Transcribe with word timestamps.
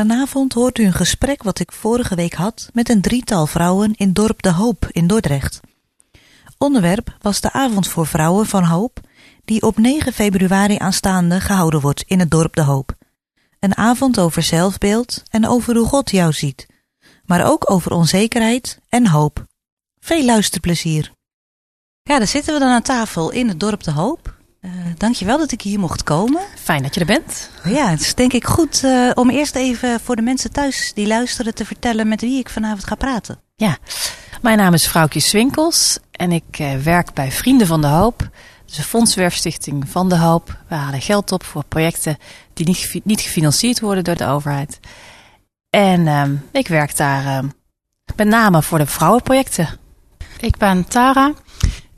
Vanavond 0.00 0.52
hoort 0.52 0.78
u 0.78 0.84
een 0.84 0.92
gesprek 0.92 1.42
wat 1.42 1.58
ik 1.58 1.72
vorige 1.72 2.14
week 2.14 2.34
had 2.34 2.70
met 2.72 2.88
een 2.88 3.00
drietal 3.00 3.46
vrouwen 3.46 3.94
in 3.94 4.12
dorp 4.12 4.42
De 4.42 4.52
Hoop 4.52 4.86
in 4.90 5.06
Dordrecht. 5.06 5.60
Onderwerp 6.58 7.16
was 7.20 7.40
de 7.40 7.52
avond 7.52 7.88
voor 7.88 8.06
vrouwen 8.06 8.46
van 8.46 8.64
Hoop, 8.64 9.00
die 9.44 9.62
op 9.62 9.78
9 9.78 10.12
februari 10.12 10.76
aanstaande 10.78 11.40
gehouden 11.40 11.80
wordt 11.80 12.02
in 12.06 12.18
het 12.18 12.30
dorp 12.30 12.54
De 12.54 12.62
Hoop. 12.62 12.94
Een 13.58 13.76
avond 13.76 14.20
over 14.20 14.42
zelfbeeld 14.42 15.22
en 15.30 15.48
over 15.48 15.76
hoe 15.76 15.86
God 15.86 16.10
jou 16.10 16.32
ziet, 16.32 16.66
maar 17.24 17.46
ook 17.46 17.70
over 17.70 17.92
onzekerheid 17.92 18.78
en 18.88 19.06
hoop. 19.06 19.44
Veel 19.98 20.24
luisterplezier. 20.24 21.12
Ja, 22.02 22.18
daar 22.18 22.26
zitten 22.26 22.54
we 22.54 22.60
dan 22.60 22.70
aan 22.70 22.82
tafel 22.82 23.30
in 23.30 23.48
het 23.48 23.60
dorp 23.60 23.82
De 23.82 23.92
Hoop. 23.92 24.39
Uh, 24.60 24.70
dankjewel 24.96 25.38
dat 25.38 25.52
ik 25.52 25.62
hier 25.62 25.78
mocht 25.78 26.02
komen. 26.02 26.40
Fijn 26.54 26.82
dat 26.82 26.94
je 26.94 27.00
er 27.00 27.06
bent. 27.06 27.50
Ja, 27.64 27.90
het 27.90 28.00
is 28.00 28.14
denk 28.14 28.32
ik 28.32 28.44
goed 28.44 28.82
uh, 28.84 29.10
om 29.14 29.30
eerst 29.30 29.54
even 29.54 30.00
voor 30.00 30.16
de 30.16 30.22
mensen 30.22 30.52
thuis 30.52 30.92
die 30.94 31.06
luisteren 31.06 31.54
te 31.54 31.64
vertellen 31.64 32.08
met 32.08 32.20
wie 32.20 32.38
ik 32.38 32.48
vanavond 32.48 32.84
ga 32.84 32.94
praten. 32.94 33.40
Ja, 33.56 33.78
mijn 34.42 34.58
naam 34.58 34.74
is 34.74 34.88
Vrouwtje 34.88 35.20
Swinkels 35.20 35.98
en 36.10 36.32
ik 36.32 36.58
uh, 36.60 36.74
werk 36.74 37.12
bij 37.14 37.32
Vrienden 37.32 37.66
van 37.66 37.80
de 37.80 37.86
Hoop. 37.86 38.28
Dus 38.66 38.78
een 38.78 38.84
fondswerfstichting 38.84 39.88
van 39.88 40.08
de 40.08 40.16
Hoop. 40.16 40.58
We 40.68 40.74
halen 40.74 41.00
geld 41.00 41.32
op 41.32 41.44
voor 41.44 41.64
projecten 41.64 42.16
die 42.52 42.66
niet, 42.66 43.00
niet 43.04 43.20
gefinancierd 43.20 43.80
worden 43.80 44.04
door 44.04 44.16
de 44.16 44.26
overheid. 44.26 44.80
En 45.70 46.06
ehm, 46.06 46.34
ik 46.52 46.68
werk 46.68 46.96
daar 46.96 47.26
ehm, 47.26 47.48
met 48.16 48.28
name 48.28 48.62
voor 48.62 48.78
de 48.78 48.86
vrouwenprojecten. 48.86 49.68
Ik 50.40 50.56
ben 50.56 50.88
Tara. 50.88 51.32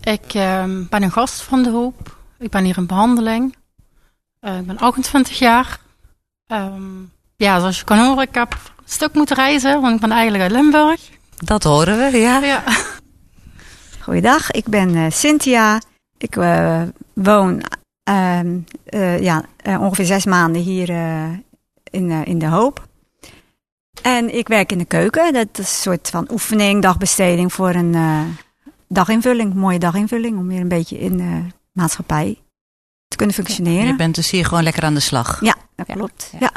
Ik 0.00 0.34
ehm, 0.34 0.84
ben 0.88 1.02
een 1.02 1.12
gast 1.12 1.42
van 1.42 1.62
de 1.62 1.70
Hoop. 1.70 2.20
Ik 2.42 2.50
ben 2.50 2.64
hier 2.64 2.76
in 2.76 2.86
behandeling. 2.86 3.56
Uh, 4.40 4.58
ik 4.58 4.66
ben 4.66 4.78
28 4.78 5.38
jaar. 5.38 5.78
Um, 6.46 7.12
ja, 7.36 7.58
zoals 7.58 7.78
je 7.78 7.84
kan 7.84 7.98
horen, 7.98 8.22
ik 8.22 8.34
heb 8.34 8.52
een 8.52 8.82
stuk 8.84 9.14
moeten 9.14 9.36
reizen, 9.36 9.80
want 9.80 9.94
ik 9.94 10.00
ben 10.00 10.10
eigenlijk 10.10 10.42
uit 10.42 10.52
Limburg. 10.52 11.10
Dat 11.36 11.62
horen 11.62 11.98
we, 11.98 12.18
ja. 12.18 12.38
ja. 12.38 12.62
Goeiedag, 14.00 14.50
ik 14.50 14.68
ben 14.68 14.94
uh, 14.94 15.10
Cynthia. 15.10 15.80
Ik 16.18 16.36
uh, 16.36 16.82
woon 17.12 17.62
ja, 19.20 19.44
ongeveer 19.64 20.04
zes 20.04 20.24
maanden 20.24 20.62
hier 20.62 20.88
in, 21.90 22.10
in 22.10 22.38
De 22.38 22.46
Hoop. 22.46 22.86
En 24.02 24.34
ik 24.34 24.48
werk 24.48 24.72
in 24.72 24.78
de 24.78 24.84
keuken. 24.84 25.32
Dat 25.32 25.48
is 25.52 25.58
een 25.58 25.64
soort 25.64 26.10
van 26.10 26.28
oefening, 26.30 26.82
dagbesteding 26.82 27.52
voor 27.52 27.74
een 27.74 27.96
daginvulling. 28.88 29.54
mooie 29.54 29.78
daginvulling 29.78 30.38
om 30.38 30.48
weer 30.48 30.60
een 30.60 30.68
beetje 30.68 30.98
in 30.98 31.52
maatschappij 31.72 32.38
te 33.08 33.16
kunnen 33.16 33.34
functioneren. 33.34 33.86
Je 33.86 33.96
bent 33.96 34.14
dus 34.14 34.30
hier 34.30 34.44
gewoon 34.46 34.62
lekker 34.62 34.82
aan 34.82 34.94
de 34.94 35.00
slag. 35.00 35.38
Ja, 35.40 35.54
dat 35.76 35.86
klopt. 35.86 36.28
Ja. 36.32 36.38
ja. 36.40 36.52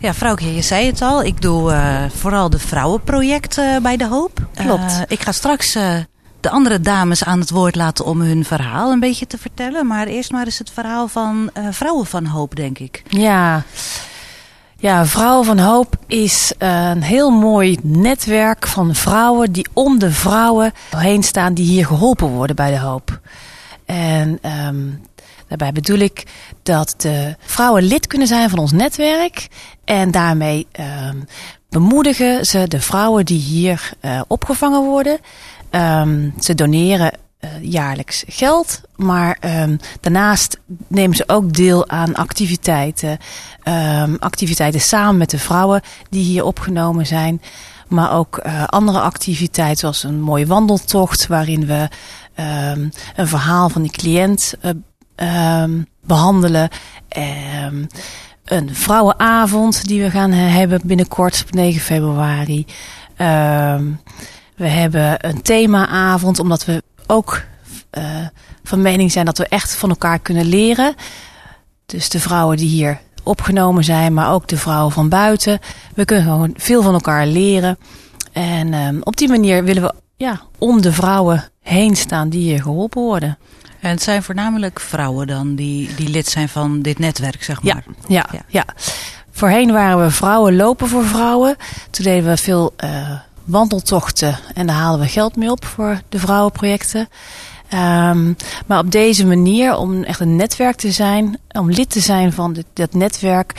Ja, 0.00 0.14
vrouwtje, 0.14 0.54
je 0.54 0.62
zei 0.62 0.86
het 0.86 1.02
al. 1.02 1.22
Ik 1.22 1.42
doe 1.42 1.72
uh, 1.72 2.04
vooral 2.10 2.50
de 2.50 2.58
vrouwenprojecten 2.58 3.82
bij 3.82 3.96
De 3.96 4.06
Hoop. 4.06 4.46
Klopt. 4.54 4.92
Uh, 4.92 5.00
ik 5.06 5.20
ga 5.22 5.32
straks 5.32 5.76
uh, 5.76 5.94
de 6.40 6.50
andere 6.50 6.80
dames 6.80 7.24
aan 7.24 7.40
het 7.40 7.50
woord 7.50 7.74
laten 7.74 8.04
om 8.04 8.20
hun 8.20 8.44
verhaal 8.44 8.92
een 8.92 9.00
beetje 9.00 9.26
te 9.26 9.38
vertellen. 9.38 9.86
Maar 9.86 10.06
eerst 10.06 10.30
maar 10.30 10.44
eens 10.44 10.58
het 10.58 10.70
verhaal 10.70 11.08
van 11.08 11.50
Vrouwen 11.70 12.06
van 12.06 12.26
Hoop, 12.26 12.56
denk 12.56 12.78
ik. 12.78 13.02
Ja. 13.08 13.62
Ja, 14.78 15.06
Vrouwen 15.06 15.44
van 15.44 15.58
Hoop 15.58 15.96
is 16.06 16.52
een 16.58 17.02
heel 17.02 17.30
mooi 17.30 17.78
netwerk 17.82 18.66
van 18.66 18.94
vrouwen 18.94 19.52
die 19.52 19.66
om 19.72 19.98
de 19.98 20.10
vrouwen 20.10 20.72
heen 20.96 21.22
staan 21.22 21.54
die 21.54 21.66
hier 21.66 21.86
geholpen 21.86 22.28
worden 22.28 22.56
bij 22.56 22.70
De 22.70 22.78
Hoop. 22.78 23.20
En 23.86 24.38
um, 24.66 25.02
daarbij 25.48 25.72
bedoel 25.72 25.98
ik 25.98 26.26
dat 26.62 26.94
de 26.96 27.36
vrouwen 27.40 27.82
lid 27.82 28.06
kunnen 28.06 28.28
zijn 28.28 28.50
van 28.50 28.58
ons 28.58 28.72
netwerk. 28.72 29.48
En 29.84 30.10
daarmee 30.10 30.66
um, 31.08 31.26
bemoedigen 31.68 32.46
ze 32.46 32.68
de 32.68 32.80
vrouwen 32.80 33.24
die 33.24 33.40
hier 33.40 33.92
uh, 34.00 34.20
opgevangen 34.26 34.82
worden. 34.82 35.18
Um, 35.70 36.34
ze 36.40 36.54
doneren 36.54 37.12
uh, 37.40 37.50
jaarlijks 37.60 38.24
geld, 38.28 38.80
maar 38.96 39.38
um, 39.60 39.78
daarnaast 40.00 40.58
nemen 40.88 41.16
ze 41.16 41.24
ook 41.26 41.52
deel 41.52 41.88
aan 41.88 42.14
activiteiten. 42.14 43.18
Um, 43.64 44.16
activiteiten 44.18 44.80
samen 44.80 45.16
met 45.16 45.30
de 45.30 45.38
vrouwen 45.38 45.80
die 46.10 46.24
hier 46.24 46.44
opgenomen 46.44 47.06
zijn. 47.06 47.42
Maar 47.88 48.12
ook 48.12 48.40
uh, 48.46 48.64
andere 48.64 49.00
activiteiten 49.00 49.78
zoals 49.78 50.02
een 50.02 50.20
mooie 50.20 50.46
wandeltocht 50.46 51.26
waarin 51.26 51.66
we 51.66 51.88
um, 52.36 52.90
een 53.16 53.28
verhaal 53.28 53.68
van 53.68 53.82
die 53.82 53.90
cliënt 53.90 54.54
uh, 54.62 55.62
um, 55.62 55.86
behandelen. 56.04 56.68
Um, 57.64 57.86
een 58.44 58.74
vrouwenavond 58.74 59.88
die 59.88 60.02
we 60.02 60.10
gaan 60.10 60.32
hebben 60.32 60.80
binnenkort 60.84 61.42
op 61.46 61.54
9 61.54 61.80
februari. 61.80 62.66
we 64.56 64.68
hebben 64.68 65.28
een 65.28 65.42
themaavond 65.42 66.38
omdat 66.38 66.64
we 66.64 66.82
ook 67.06 67.42
uh, 67.98 68.04
van 68.62 68.82
mening 68.82 69.12
zijn 69.12 69.24
dat 69.24 69.38
we 69.38 69.48
echt 69.48 69.74
van 69.74 69.88
elkaar 69.88 70.18
kunnen 70.18 70.44
leren. 70.44 70.94
Dus 71.86 72.08
de 72.08 72.20
vrouwen 72.20 72.56
die 72.56 72.68
hier 72.68 73.00
opgenomen 73.22 73.84
zijn, 73.84 74.14
maar 74.14 74.32
ook 74.32 74.48
de 74.48 74.56
vrouwen 74.56 74.92
van 74.92 75.08
buiten. 75.08 75.58
We 75.94 76.04
kunnen 76.04 76.24
gewoon 76.24 76.54
veel 76.56 76.82
van 76.82 76.94
elkaar 76.94 77.26
leren. 77.26 77.78
En 78.32 79.06
op 79.06 79.16
die 79.16 79.28
manier 79.28 79.64
willen 79.64 79.82
we 79.82 79.94
ja, 80.16 80.40
om 80.58 80.82
de 80.82 80.92
vrouwen 80.92 81.50
heen 81.68 81.96
staan 81.96 82.28
die 82.28 82.42
hier 82.42 82.62
geholpen 82.62 83.02
worden. 83.02 83.38
En 83.80 83.90
het 83.90 84.02
zijn 84.02 84.22
voornamelijk 84.22 84.80
vrouwen 84.80 85.26
dan 85.26 85.54
die, 85.54 85.94
die 85.94 86.08
lid 86.08 86.26
zijn 86.26 86.48
van 86.48 86.82
dit 86.82 86.98
netwerk, 86.98 87.42
zeg 87.42 87.62
maar. 87.62 87.84
Ja, 87.86 87.92
ja, 88.08 88.26
ja. 88.32 88.42
ja. 88.48 88.64
Voorheen 89.30 89.72
waren 89.72 90.04
we 90.04 90.10
vrouwen 90.10 90.56
lopen 90.56 90.88
voor 90.88 91.04
vrouwen. 91.04 91.56
Toen 91.90 92.04
deden 92.04 92.30
we 92.30 92.36
veel 92.36 92.74
uh, 92.84 93.10
wandeltochten 93.44 94.38
en 94.54 94.66
daar 94.66 94.76
halen 94.76 95.00
we 95.00 95.06
geld 95.06 95.36
mee 95.36 95.50
op 95.50 95.64
voor 95.64 96.00
de 96.08 96.18
vrouwenprojecten. 96.18 97.08
Um, 97.74 98.36
maar 98.66 98.78
op 98.78 98.90
deze 98.90 99.26
manier, 99.26 99.76
om 99.76 100.02
echt 100.02 100.20
een 100.20 100.36
netwerk 100.36 100.76
te 100.76 100.90
zijn, 100.90 101.38
om 101.48 101.70
lid 101.70 101.90
te 101.90 102.00
zijn 102.00 102.32
van 102.32 102.52
dit, 102.52 102.66
dat 102.72 102.94
netwerk, 102.94 103.52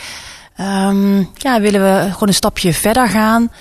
um, 0.59 1.29
ja, 1.33 1.61
willen 1.61 1.81
we 1.81 2.11
gewoon 2.11 2.27
een 2.27 2.33
stapje 2.33 2.73
verder 2.73 3.09
gaan. 3.09 3.51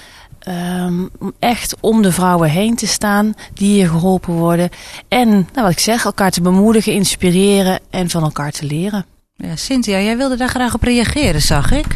Um, 0.49 1.11
om 1.19 1.33
echt 1.39 1.77
om 1.81 2.03
de 2.03 2.13
vrouwen 2.13 2.51
heen 2.51 2.77
te 2.77 2.87
staan 2.87 3.35
die 3.55 3.69
hier 3.69 3.89
geholpen 3.89 4.35
worden. 4.35 4.71
En, 5.09 5.29
nou, 5.29 5.47
wat 5.55 5.71
ik 5.71 5.79
zeg, 5.79 6.05
elkaar 6.05 6.31
te 6.31 6.41
bemoedigen, 6.41 6.93
inspireren 6.93 7.81
en 7.91 8.11
van 8.11 8.23
elkaar 8.23 8.51
te 8.51 8.67
leren. 8.67 9.07
Ja, 9.35 9.57
Cynthia, 9.57 10.01
jij 10.01 10.17
wilde 10.17 10.37
daar 10.37 10.49
graag 10.49 10.75
op 10.75 10.83
reageren, 10.83 11.43
zag 11.43 11.71
ik. 11.71 11.87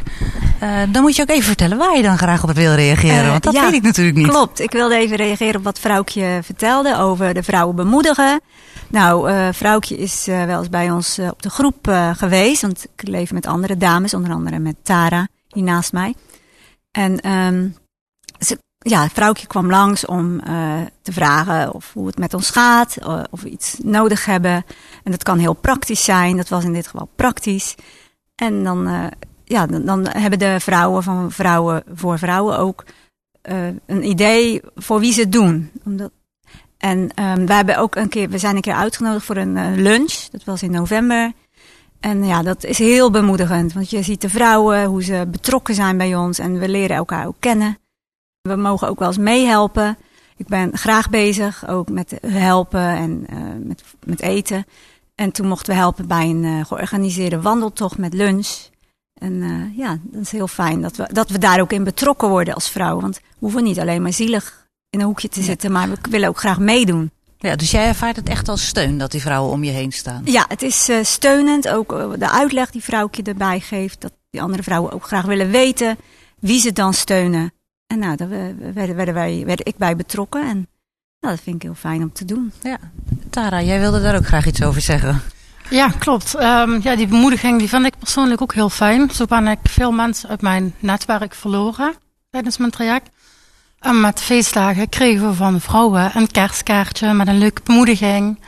Uh, 0.63 0.79
dan 0.89 1.03
moet 1.03 1.17
je 1.17 1.23
ook 1.23 1.29
even 1.29 1.45
vertellen 1.45 1.79
waar 1.79 1.97
je 1.97 2.03
dan 2.03 2.19
graag 2.19 2.43
op 2.43 2.53
wil 2.53 2.75
reageren, 2.75 3.25
uh, 3.25 3.31
want 3.31 3.43
dat 3.43 3.55
ja, 3.55 3.63
weet 3.63 3.73
ik 3.73 3.83
natuurlijk 3.83 4.17
niet. 4.17 4.29
Klopt, 4.29 4.61
ik 4.61 4.71
wilde 4.71 4.97
even 4.97 5.17
reageren 5.17 5.57
op 5.57 5.65
wat 5.65 5.79
Vrouwtje 5.79 6.41
vertelde 6.43 6.97
over 6.97 7.35
de 7.35 7.43
vrouwen 7.43 7.77
bemoedigen. 7.77 8.41
Nou, 8.89 9.31
uh, 9.31 9.49
Vrouwtje 9.53 9.97
is 9.97 10.25
wel 10.27 10.59
eens 10.59 10.69
bij 10.69 10.91
ons 10.91 11.19
op 11.19 11.43
de 11.43 11.51
groep 11.51 12.13
geweest, 12.17 12.63
want 12.63 12.87
ik 12.97 13.09
leef 13.09 13.33
met 13.33 13.47
andere 13.47 13.77
dames, 13.77 14.15
onder 14.15 14.33
andere 14.33 14.59
met 14.59 14.77
Tara, 14.83 15.29
hier 15.49 15.65
naast 15.65 15.93
mij. 15.93 16.15
En 16.91 17.31
um, 17.31 17.75
ja, 18.89 19.09
vrouwtje 19.09 19.47
kwam 19.47 19.71
langs 19.71 20.07
om 20.07 20.41
uh, 20.49 20.81
te 21.03 21.13
vragen 21.13 21.75
of 21.75 21.93
hoe 21.93 22.07
het 22.07 22.19
met 22.19 22.35
ons 22.35 22.51
gaat, 22.51 22.99
of 23.31 23.41
we 23.41 23.49
iets 23.49 23.77
nodig 23.83 24.25
hebben. 24.25 24.65
En 25.05 25.11
dat 25.11 25.23
kan 25.23 25.39
heel 25.39 25.53
praktisch 25.53 26.05
zijn. 26.05 26.37
Dat 26.37 26.49
was 26.49 26.65
in 26.65 26.73
dit 26.73 26.87
geval 26.87 27.09
praktisch. 27.17 27.75
En 28.35 28.65
dan, 28.65 28.89
uh, 28.89 29.07
ja, 29.45 29.67
dan, 29.67 29.85
dan, 29.85 30.07
hebben 30.09 30.39
de 30.39 30.57
vrouwen 30.61 31.03
van 31.03 31.33
Vrouwen 31.33 31.83
voor 31.95 32.19
Vrouwen 32.19 32.59
ook 32.59 32.85
een 33.87 34.09
idee 34.09 34.61
voor 34.75 35.01
wie 35.01 35.13
ze 35.13 35.21
het 35.21 35.33
doen. 35.33 35.71
Omdat, 35.85 36.11
en 36.79 36.99
um, 36.99 37.47
we 37.47 37.53
hebben 37.53 37.79
ook 37.79 37.97
een 37.97 38.09
keer, 38.09 38.29
we 38.29 38.39
zijn 38.39 38.57
een 38.57 38.61
keer 38.61 38.75
uitgenodigd 38.75 39.25
voor 39.25 39.37
een 39.37 39.83
lunch. 39.83 40.13
Dat 40.31 40.45
was 40.45 40.63
in 40.63 40.71
november. 40.71 41.33
En 42.01 42.25
ja, 42.25 42.43
dat 42.43 42.65
is 42.65 42.79
heel 42.79 43.11
bemoedigend. 43.11 43.73
Want 43.73 43.91
je 43.91 44.03
ziet 44.03 44.21
de 44.21 44.29
vrouwen, 44.29 44.85
hoe 44.85 45.03
ze 45.03 45.27
betrokken 45.31 45.75
zijn 45.75 45.97
bij 45.97 46.17
ons. 46.17 46.39
En 46.39 46.59
we 46.59 46.69
leren 46.69 46.97
elkaar 46.97 47.27
ook 47.27 47.37
kennen. 47.39 47.79
We 48.43 48.57
mogen 48.57 48.89
ook 48.89 48.99
wel 48.99 49.09
eens 49.09 49.19
meehelpen. 49.19 49.99
Ik 50.37 50.47
ben 50.47 50.77
graag 50.77 51.11
bezig, 51.11 51.69
ook 51.69 51.91
met 51.91 52.19
helpen 52.27 52.81
en 52.81 53.27
uh, 53.33 53.39
met, 53.67 53.83
met 54.05 54.21
eten. 54.21 54.67
En 55.15 55.33
toen 55.33 55.47
mochten 55.47 55.73
we 55.73 55.79
helpen 55.79 56.07
bij 56.07 56.29
een 56.29 56.43
uh, 56.43 56.65
georganiseerde 56.65 57.41
wandeltocht 57.41 57.99
met 57.99 58.15
lunch. 58.15 58.49
En 59.15 59.33
uh, 59.33 59.79
ja, 59.79 59.99
dat 60.03 60.23
is 60.23 60.31
heel 60.31 60.49
fijn 60.49 60.81
dat 60.81 60.97
we, 60.97 61.09
dat 61.13 61.31
we 61.31 61.39
daar 61.39 61.61
ook 61.61 61.73
in 61.73 61.85
betrokken 61.85 62.29
worden 62.29 62.55
als 62.55 62.71
vrouw. 62.71 63.01
Want 63.01 63.17
we 63.17 63.23
hoeven 63.39 63.63
niet 63.63 63.81
alleen 63.81 64.03
maar 64.03 64.13
zielig 64.13 64.67
in 64.91 65.01
een 65.01 65.07
hoekje 65.07 65.29
te 65.29 65.43
zitten, 65.43 65.73
maar 65.73 65.89
we 65.89 65.97
willen 66.11 66.29
ook 66.29 66.39
graag 66.39 66.59
meedoen. 66.59 67.11
Ja, 67.39 67.57
dus 67.57 67.71
jij 67.71 67.87
ervaart 67.87 68.17
het 68.17 68.29
echt 68.29 68.49
als 68.49 68.67
steun 68.67 68.99
dat 68.99 69.11
die 69.11 69.21
vrouwen 69.21 69.53
om 69.53 69.65
je 69.65 69.71
heen 69.71 69.93
staan? 69.93 70.23
Ja, 70.25 70.45
het 70.49 70.63
is 70.63 70.89
uh, 70.89 70.99
steunend. 71.03 71.69
Ook 71.69 72.19
de 72.19 72.31
uitleg 72.31 72.71
die 72.71 72.85
vrouwtje 72.85 73.23
erbij 73.23 73.61
geeft. 73.61 74.01
Dat 74.01 74.13
die 74.31 74.43
andere 74.43 74.63
vrouwen 74.63 74.93
ook 74.93 75.07
graag 75.07 75.25
willen 75.25 75.51
weten 75.51 75.99
wie 76.39 76.61
ze 76.61 76.73
dan 76.73 76.95
steunen. 76.95 77.53
En 77.91 77.99
nou, 77.99 78.17
daar 78.17 78.29
werden, 78.75 78.95
werden 78.95 79.15
wij, 79.15 79.43
werd 79.47 79.67
ik 79.67 79.77
bij 79.77 79.97
betrokken. 79.97 80.43
En 80.43 80.69
nou, 81.21 81.35
dat 81.35 81.41
vind 81.41 81.57
ik 81.57 81.63
heel 81.63 81.75
fijn 81.75 82.03
om 82.03 82.13
te 82.13 82.25
doen. 82.25 82.53
Ja. 82.63 82.79
Tara, 83.31 83.63
jij 83.63 83.81
wilde 83.81 84.03
daar 84.03 84.17
ook 84.17 84.27
graag 84.27 84.47
iets 84.47 84.63
over 84.63 84.81
zeggen. 84.81 85.21
Ja, 85.71 85.89
klopt. 85.99 86.35
Um, 86.35 86.81
ja, 86.83 86.97
die 86.97 87.07
bemoediging 87.07 87.59
die 87.59 87.69
vind 87.69 87.87
ik 87.87 87.99
persoonlijk 87.99 88.43
ook 88.43 88.55
heel 88.55 88.69
fijn. 88.69 89.11
Zo 89.11 89.25
ben 89.25 89.47
ik 89.47 89.59
veel 89.63 89.93
mensen 89.93 90.29
uit 90.29 90.41
mijn 90.41 90.75
netwerk 90.79 91.35
verloren 91.35 91.95
tijdens 92.31 92.57
mijn 92.57 92.71
traject. 92.71 93.11
En 93.79 94.01
met 94.01 94.21
feestdagen 94.21 94.89
kregen 94.89 95.29
we 95.29 95.35
van 95.35 95.61
vrouwen 95.61 96.11
een 96.15 96.31
kerstkaartje 96.31 97.13
met 97.13 97.29
een 97.29 97.39
leuke 97.39 97.61
bemoediging. 97.65 98.39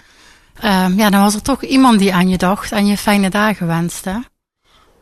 Um, 0.64 0.96
ja, 0.96 1.10
dan 1.10 1.20
was 1.20 1.34
er 1.34 1.42
toch 1.42 1.62
iemand 1.62 1.98
die 1.98 2.14
aan 2.14 2.28
je 2.28 2.38
dacht 2.38 2.72
en 2.72 2.86
je 2.86 2.96
fijne 2.96 3.30
dagen 3.30 3.66
wenste. 3.66 4.22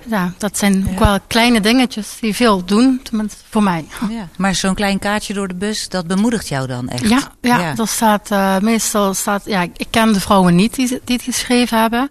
Ja, 0.06 0.32
dat 0.38 0.58
zijn 0.58 0.88
ook 0.90 0.98
wel 0.98 1.18
kleine 1.26 1.60
dingetjes 1.60 2.18
die 2.20 2.34
veel 2.34 2.64
doen, 2.64 3.00
tenminste 3.02 3.42
voor 3.48 3.62
mij. 3.62 3.84
Ja. 4.08 4.28
Maar 4.36 4.54
zo'n 4.54 4.74
klein 4.74 4.98
kaartje 4.98 5.34
door 5.34 5.48
de 5.48 5.54
bus, 5.54 5.88
dat 5.88 6.06
bemoedigt 6.06 6.48
jou 6.48 6.66
dan 6.66 6.88
echt? 6.88 7.08
Ja, 7.08 7.32
ja, 7.40 7.58
ja. 7.58 7.76
er 7.76 7.88
staat 7.88 8.30
uh, 8.30 8.58
meestal 8.58 9.14
staat, 9.14 9.42
ja, 9.44 9.62
ik 9.62 9.86
ken 9.90 10.12
de 10.12 10.20
vrouwen 10.20 10.54
niet 10.54 10.74
die, 10.74 10.88
die 10.88 11.16
het 11.16 11.22
geschreven 11.22 11.80
hebben. 11.80 12.10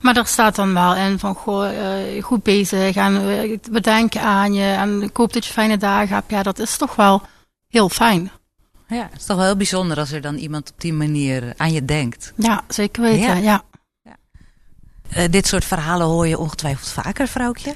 Maar 0.00 0.16
er 0.16 0.26
staat 0.26 0.56
dan 0.56 0.74
wel 0.74 0.94
in 0.94 1.18
van, 1.18 1.34
goh, 1.34 1.72
uh, 1.72 2.22
goed 2.22 2.42
bezig 2.42 2.96
en 2.96 3.14
uh, 3.14 3.58
we 3.70 3.80
denken 3.80 4.20
aan 4.20 4.54
je 4.54 4.72
en 4.72 5.02
ik 5.02 5.16
hoop 5.16 5.32
dat 5.32 5.46
je 5.46 5.52
fijne 5.52 5.76
dagen 5.76 6.14
hebt. 6.14 6.30
Ja, 6.30 6.42
dat 6.42 6.58
is 6.58 6.76
toch 6.76 6.96
wel 6.96 7.22
heel 7.68 7.88
fijn. 7.88 8.30
Ja, 8.88 9.08
het 9.10 9.20
is 9.20 9.24
toch 9.24 9.36
wel 9.36 9.46
heel 9.46 9.56
bijzonder 9.56 9.98
als 9.98 10.12
er 10.12 10.20
dan 10.20 10.34
iemand 10.34 10.70
op 10.70 10.80
die 10.80 10.92
manier 10.92 11.54
aan 11.56 11.72
je 11.72 11.84
denkt. 11.84 12.32
Ja, 12.36 12.64
zeker 12.68 13.02
weten, 13.02 13.20
ja. 13.20 13.34
ja. 13.34 13.62
Uh, 15.16 15.24
dit 15.30 15.46
soort 15.46 15.64
verhalen 15.64 16.06
hoor 16.06 16.26
je 16.26 16.38
ongetwijfeld 16.38 16.88
vaker, 16.88 17.28
vrouwtje? 17.28 17.74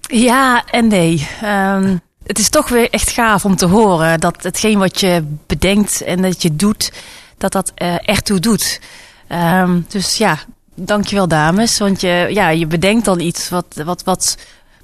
Ja 0.00 0.64
en 0.70 0.86
nee. 0.86 1.28
Um, 1.44 2.00
het 2.26 2.38
is 2.38 2.48
toch 2.48 2.68
weer 2.68 2.90
echt 2.90 3.10
gaaf 3.10 3.44
om 3.44 3.56
te 3.56 3.66
horen 3.66 4.20
dat 4.20 4.42
hetgeen 4.42 4.78
wat 4.78 5.00
je 5.00 5.36
bedenkt 5.46 6.02
en 6.02 6.22
dat 6.22 6.42
je 6.42 6.56
doet, 6.56 6.92
dat 7.38 7.52
dat 7.52 7.72
echt 8.04 8.24
toe 8.24 8.38
doet. 8.38 8.80
Um, 9.28 9.86
dus 9.88 10.16
ja, 10.16 10.38
dankjewel 10.74 11.28
dames. 11.28 11.78
Want 11.78 12.00
je, 12.00 12.26
ja, 12.30 12.48
je 12.48 12.66
bedenkt 12.66 13.04
dan 13.04 13.20
iets 13.20 13.48
wat, 13.48 13.66
wat, 13.84 14.04
wat 14.04 14.36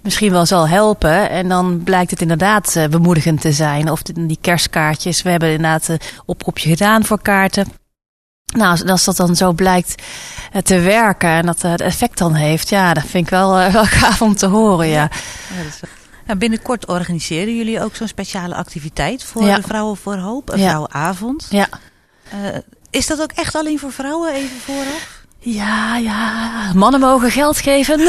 misschien 0.02 0.32
wel 0.32 0.46
zal 0.46 0.68
helpen. 0.68 1.30
En 1.30 1.48
dan 1.48 1.82
blijkt 1.84 2.10
het 2.10 2.20
inderdaad 2.20 2.74
uh, 2.76 2.86
bemoedigend 2.86 3.40
te 3.40 3.52
zijn. 3.52 3.90
Of 3.90 4.02
die 4.02 4.38
kerstkaartjes. 4.40 5.22
We 5.22 5.30
hebben 5.30 5.50
inderdaad 5.50 5.88
een 5.88 6.00
oproepje 6.24 6.68
gedaan 6.68 7.04
voor 7.04 7.22
kaarten. 7.22 7.66
Nou, 8.56 8.86
als 8.86 9.04
dat 9.04 9.16
dan 9.16 9.36
zo 9.36 9.52
blijkt 9.52 10.02
uh, 10.52 10.62
te 10.62 10.80
werken 10.80 11.30
en 11.30 11.46
dat 11.46 11.64
uh, 11.64 11.70
het 11.70 11.80
effect 11.80 12.18
dan 12.18 12.34
heeft, 12.34 12.68
ja, 12.68 12.94
dat 12.94 13.04
vind 13.06 13.24
ik 13.24 13.30
wel, 13.30 13.54
wel 13.72 13.84
gaaf 13.84 14.22
om 14.22 14.36
te 14.36 14.46
horen, 14.46 14.88
ja. 14.88 14.94
ja. 14.94 15.08
ja 15.80 15.88
nou, 16.26 16.38
binnenkort 16.38 16.86
organiseren 16.86 17.56
jullie 17.56 17.82
ook 17.82 17.96
zo'n 17.96 18.08
speciale 18.08 18.54
activiteit 18.54 19.24
voor 19.24 19.42
de 19.42 19.62
Vrouwen 19.62 19.96
voor 19.96 20.16
Hoop, 20.16 20.48
een 20.48 20.58
vrouwenavond. 20.58 21.46
Ja. 21.50 21.68
is 22.90 23.06
dat 23.06 23.22
ook 23.22 23.32
echt 23.32 23.54
alleen 23.54 23.78
voor 23.78 23.92
vrouwen, 23.92 24.32
even 24.32 24.60
vooraf? 24.60 25.20
Ja, 25.42 25.96
ja. 25.96 26.72
Mannen 26.74 27.00
mogen 27.00 27.30
geld 27.30 27.58
geven. 27.58 28.00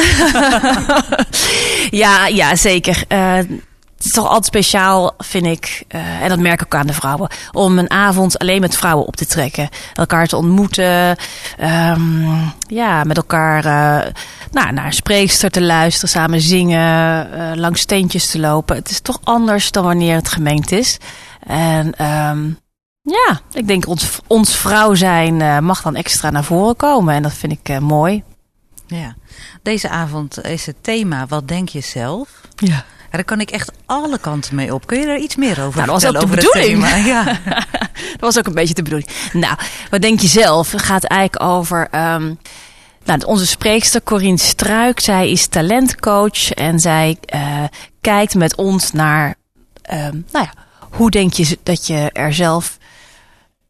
ja, 2.02 2.28
ja, 2.28 2.56
zeker. 2.56 3.04
Uh, 3.10 3.40
het 4.02 4.10
is 4.10 4.16
toch 4.16 4.28
altijd 4.28 4.46
speciaal, 4.46 5.14
vind 5.18 5.46
ik, 5.46 5.84
uh, 5.96 6.22
en 6.22 6.30
dat 6.30 6.40
merk 6.40 6.62
ik 6.62 6.66
ook 6.66 6.80
aan 6.80 6.88
de 6.88 6.94
vrouwen, 6.94 7.30
om 7.52 7.78
een 7.78 7.90
avond 7.90 8.40
alleen 8.40 8.62
met 8.62 8.78
vrouwen 8.78 9.08
op 9.08 9.16
te 9.16 9.26
trekken. 9.26 9.70
Elkaar 9.94 10.28
te 10.28 10.38
ontmoeten, 10.38 11.18
um, 11.60 12.54
ja, 12.68 13.04
met 13.04 13.18
elkaar 13.18 13.66
uh, 13.66 14.12
nou, 14.52 14.72
naar 14.72 14.86
een 14.86 14.94
spreekster 14.94 15.52
te 15.52 15.62
luisteren, 15.62 16.10
samen 16.10 16.42
zingen, 16.42 17.30
uh, 17.34 17.52
langs 17.56 17.82
steentjes 17.82 18.32
te 18.32 18.40
lopen. 18.40 18.76
Het 18.76 18.90
is 18.90 19.00
toch 19.00 19.20
anders 19.24 19.72
dan 19.72 19.84
wanneer 19.84 20.16
het 20.16 20.30
gemengd 20.30 20.72
is. 20.72 20.98
En 21.48 22.06
um, 22.06 22.60
ja, 23.02 23.40
ik 23.54 23.68
denk 23.68 23.88
ons, 23.88 24.20
ons 24.28 24.56
vrouw 24.56 24.94
zijn 24.94 25.40
uh, 25.40 25.60
mag 25.60 25.82
dan 25.82 25.96
extra 25.96 26.30
naar 26.30 26.44
voren 26.44 26.76
komen. 26.76 27.16
En 27.16 27.22
dat 27.22 27.34
vind 27.34 27.52
ik 27.52 27.70
uh, 27.70 27.78
mooi. 27.78 28.24
Ja, 28.88 29.16
deze 29.64 29.90
avond 29.90 30.46
is 30.46 30.66
het 30.66 30.76
thema 30.82 31.26
Wat 31.28 31.48
denk 31.48 31.70
je 31.70 31.82
zelf? 31.82 32.30
Ja. 32.56 32.86
Ja, 33.12 33.18
daar 33.18 33.24
kan 33.24 33.42
ik 33.42 33.52
echt 33.52 33.72
alle 33.86 34.18
kanten 34.18 34.56
mee 34.56 34.74
op. 34.74 34.88
Kun 34.88 35.00
je 35.00 35.06
daar 35.06 35.18
iets 35.18 35.36
meer 35.36 35.64
over 35.64 35.86
nou, 35.86 35.92
dat 35.92 36.02
was 36.02 36.06
ook 36.06 36.20
de 36.20 36.36
bedoeling. 36.36 37.06
Ja. 37.06 37.24
dat 38.12 38.20
was 38.20 38.38
ook 38.38 38.46
een 38.46 38.54
beetje 38.54 38.74
de 38.74 38.84
bedoeling. 38.84 39.10
Nou, 39.34 39.56
wat 39.90 40.02
denk 40.02 40.20
je 40.20 40.28
zelf? 40.28 40.72
Het 40.72 40.82
gaat 40.82 41.04
eigenlijk 41.04 41.44
over... 41.44 41.88
Um, 41.96 42.40
nou, 43.04 43.26
onze 43.26 43.48
spreekster 43.48 44.04
Corine 44.04 44.38
Struik, 44.38 45.00
zij 45.00 45.32
is 45.32 45.48
talentcoach. 45.48 46.52
En 46.52 46.80
zij 46.80 47.18
uh, 47.36 47.64
kijkt 48.02 48.36
met 48.36 48.56
ons 48.56 48.92
naar... 48.92 49.36
Um, 49.94 50.26
nou 50.32 50.46
ja, 50.46 50.54
hoe 50.92 51.12
denk 51.12 51.34
je 51.34 51.58
dat 51.64 51.88
je 51.88 52.10
er 52.14 52.34
zelf 52.34 52.78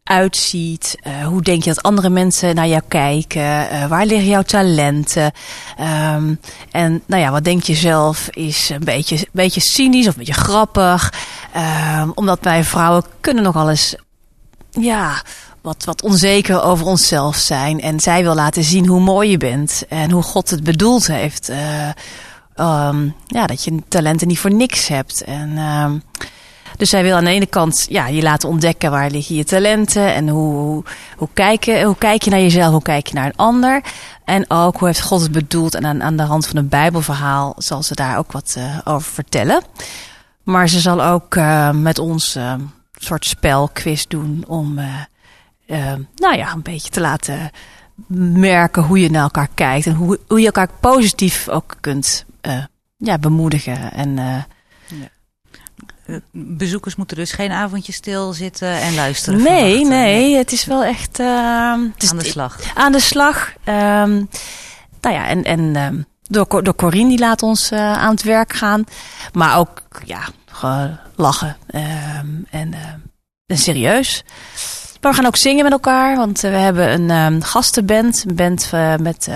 uitziet? 0.04 0.98
Uh, 1.08 1.28
hoe 1.28 1.42
denk 1.42 1.64
je 1.64 1.74
dat 1.74 1.84
andere 1.84 2.10
mensen 2.10 2.56
naar 2.56 2.68
jou 2.68 2.82
kijken? 2.88 3.42
Uh, 3.42 3.86
waar 3.86 4.06
liggen 4.06 4.30
jouw 4.30 4.42
talenten? 4.42 5.32
Um, 5.80 6.40
en 6.72 7.04
nou 7.06 7.22
ja, 7.22 7.32
wat 7.32 7.44
denk 7.44 7.64
je 7.64 7.76
zelf 7.76 8.28
is 8.30 8.70
een 8.70 8.84
beetje, 8.84 9.16
een 9.16 9.28
beetje 9.32 9.62
cynisch 9.62 10.08
of 10.08 10.14
een 10.14 10.24
beetje 10.26 10.42
grappig. 10.42 11.14
Um, 12.02 12.12
omdat 12.16 12.40
wij 12.42 12.64
vrouwen 12.64 13.04
kunnen 13.22 13.44
nogal 13.44 13.70
eens, 13.70 13.96
ja, 14.70 15.22
wat, 15.62 15.84
wat 15.86 16.02
onzeker 16.02 16.62
over 16.62 16.86
onszelf 16.86 17.36
zijn. 17.36 17.82
En 17.82 18.00
zij 18.00 18.24
wil 18.24 18.36
laten 18.36 18.64
zien 18.64 18.88
hoe 18.88 19.00
mooi 19.02 19.30
je 19.30 19.38
bent 19.38 19.84
en 19.90 20.12
hoe 20.12 20.24
God 20.24 20.50
het 20.50 20.64
bedoeld 20.64 21.08
heeft. 21.08 21.50
Uh, 21.50 21.90
um, 22.56 23.16
ja, 23.28 23.48
dat 23.48 23.64
je 23.64 23.84
talenten 23.88 24.28
niet 24.28 24.40
voor 24.40 24.54
niks 24.54 24.88
hebt. 24.88 25.24
En 25.24 25.58
dus 26.82 26.90
zij 26.90 27.04
wil 27.04 27.16
aan 27.16 27.24
de 27.24 27.30
ene 27.30 27.46
kant 27.46 27.86
ja, 27.90 28.08
je 28.08 28.22
laten 28.22 28.50
ontdekken 28.50 28.92
waar 28.92 29.10
liggen 29.10 29.36
je 29.36 29.44
talenten 29.44 30.14
en 30.14 30.28
hoe, 30.28 30.84
hoe, 31.18 31.30
kijken, 31.34 31.84
hoe 31.84 31.98
kijk 31.98 32.22
je 32.22 32.30
naar 32.30 32.40
jezelf, 32.40 32.72
hoe 32.72 32.82
kijk 32.82 33.08
je 33.08 33.14
naar 33.14 33.26
een 33.26 33.36
ander. 33.36 33.82
En 34.26 34.46
ook 34.48 34.78
hoe 34.78 34.88
heeft 34.88 35.02
God 35.02 35.22
het 35.22 35.32
bedoeld 35.32 35.76
en 35.76 35.86
aan, 35.86 36.04
aan 36.04 36.18
de 36.18 36.24
hand 36.24 36.48
van 36.48 36.58
een 36.58 36.68
Bijbelverhaal 36.68 37.56
zal 37.58 37.84
ze 37.84 37.96
daar 37.96 38.18
ook 38.18 38.32
wat 38.32 38.56
uh, 38.58 38.78
over 38.84 39.12
vertellen. 39.12 39.64
Maar 40.44 40.70
ze 40.70 40.80
zal 40.80 41.04
ook 41.04 41.36
uh, 41.36 41.72
met 41.72 42.00
ons 42.00 42.36
een 42.36 42.72
soort 42.92 43.26
spelquiz 43.26 44.06
doen 44.08 44.44
om 44.48 44.80
nou 46.16 46.38
ja, 46.38 46.52
een 46.52 46.62
beetje 46.62 46.90
te 46.90 47.02
laten 47.02 47.50
merken 48.34 48.84
hoe 48.84 49.00
je 49.00 49.10
naar 49.10 49.24
elkaar 49.24 49.50
kijkt 49.54 49.86
en 49.86 49.94
hoe, 49.94 50.20
hoe 50.28 50.40
je 50.40 50.46
elkaar 50.46 50.70
positief 50.80 51.50
ook 51.50 51.76
kunt 51.80 52.26
ja, 52.98 53.18
bemoedigen 53.18 53.94
en 53.94 54.18
bezoekers 56.32 56.96
moeten 56.96 57.18
dus 57.18 57.32
geen 57.32 57.52
avondje 57.52 57.92
stilzitten 57.92 58.82
en 58.82 58.96
luisteren. 58.96 59.42
Nee, 59.42 59.86
nee, 59.86 60.36
het 60.36 60.52
is 60.52 60.66
wel 60.66 60.84
echt 60.84 61.20
uh, 61.20 61.28
aan 61.28 61.94
de 61.98 62.24
slag. 62.24 62.60
Aan 62.74 62.92
de 62.92 63.00
slag. 63.00 63.54
Um, 63.66 64.30
nou 65.02 65.16
ja, 65.16 65.28
en, 65.28 65.44
en 65.44 65.76
um, 65.76 66.06
door, 66.22 66.64
door 66.64 66.76
Corine 66.76 67.10
die 67.10 67.20
laat 67.20 67.44
ons 67.44 67.72
uh, 67.72 67.94
aan 67.94 68.12
het 68.12 68.24
werk 68.24 68.54
gaan. 68.54 68.84
Maar 69.34 69.58
ook, 69.58 69.82
ja, 70.06 70.22
lachen 71.16 71.58
um, 71.76 72.46
en, 72.50 72.74
en 73.46 73.58
serieus. 73.58 74.24
Maar 75.02 75.12
we 75.12 75.18
gaan 75.18 75.28
ook 75.28 75.38
zingen 75.38 75.64
met 75.64 75.72
elkaar, 75.72 76.16
want 76.16 76.42
we 76.42 76.48
hebben 76.48 77.10
een 77.10 77.44
gastenband. 77.44 78.24
Een 78.28 78.36
band 78.36 78.72
met 79.02 79.28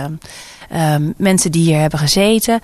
um, 0.72 1.14
mensen 1.18 1.52
die 1.52 1.64
hier 1.64 1.80
hebben 1.80 2.00
gezeten. 2.00 2.60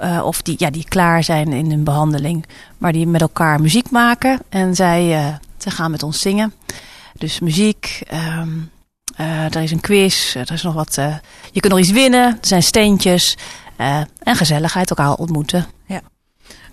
Uh, 0.00 0.24
of 0.24 0.42
die, 0.42 0.54
ja, 0.58 0.70
die 0.70 0.84
klaar 0.88 1.24
zijn 1.24 1.52
in 1.52 1.70
hun 1.70 1.84
behandeling, 1.84 2.44
maar 2.78 2.92
die 2.92 3.06
met 3.06 3.20
elkaar 3.20 3.60
muziek 3.60 3.90
maken. 3.90 4.38
En 4.48 4.74
zij, 4.74 5.26
uh, 5.26 5.34
zij 5.58 5.72
gaan 5.72 5.90
met 5.90 6.02
ons 6.02 6.20
zingen. 6.20 6.54
Dus 7.14 7.40
muziek, 7.40 8.02
um, 8.38 8.70
uh, 9.20 9.54
er 9.54 9.62
is 9.62 9.70
een 9.70 9.80
quiz, 9.80 10.34
er 10.34 10.52
is 10.52 10.62
nog 10.62 10.74
wat. 10.74 10.94
je 11.52 11.60
kunt 11.60 11.72
nog 11.72 11.78
iets 11.78 11.90
winnen, 11.90 12.26
er 12.30 12.46
zijn 12.46 12.62
steentjes 12.62 13.36
en 14.18 14.36
gezelligheid, 14.36 14.90
elkaar 14.90 15.14
ontmoeten. 15.14 15.66
Ja. 15.86 16.00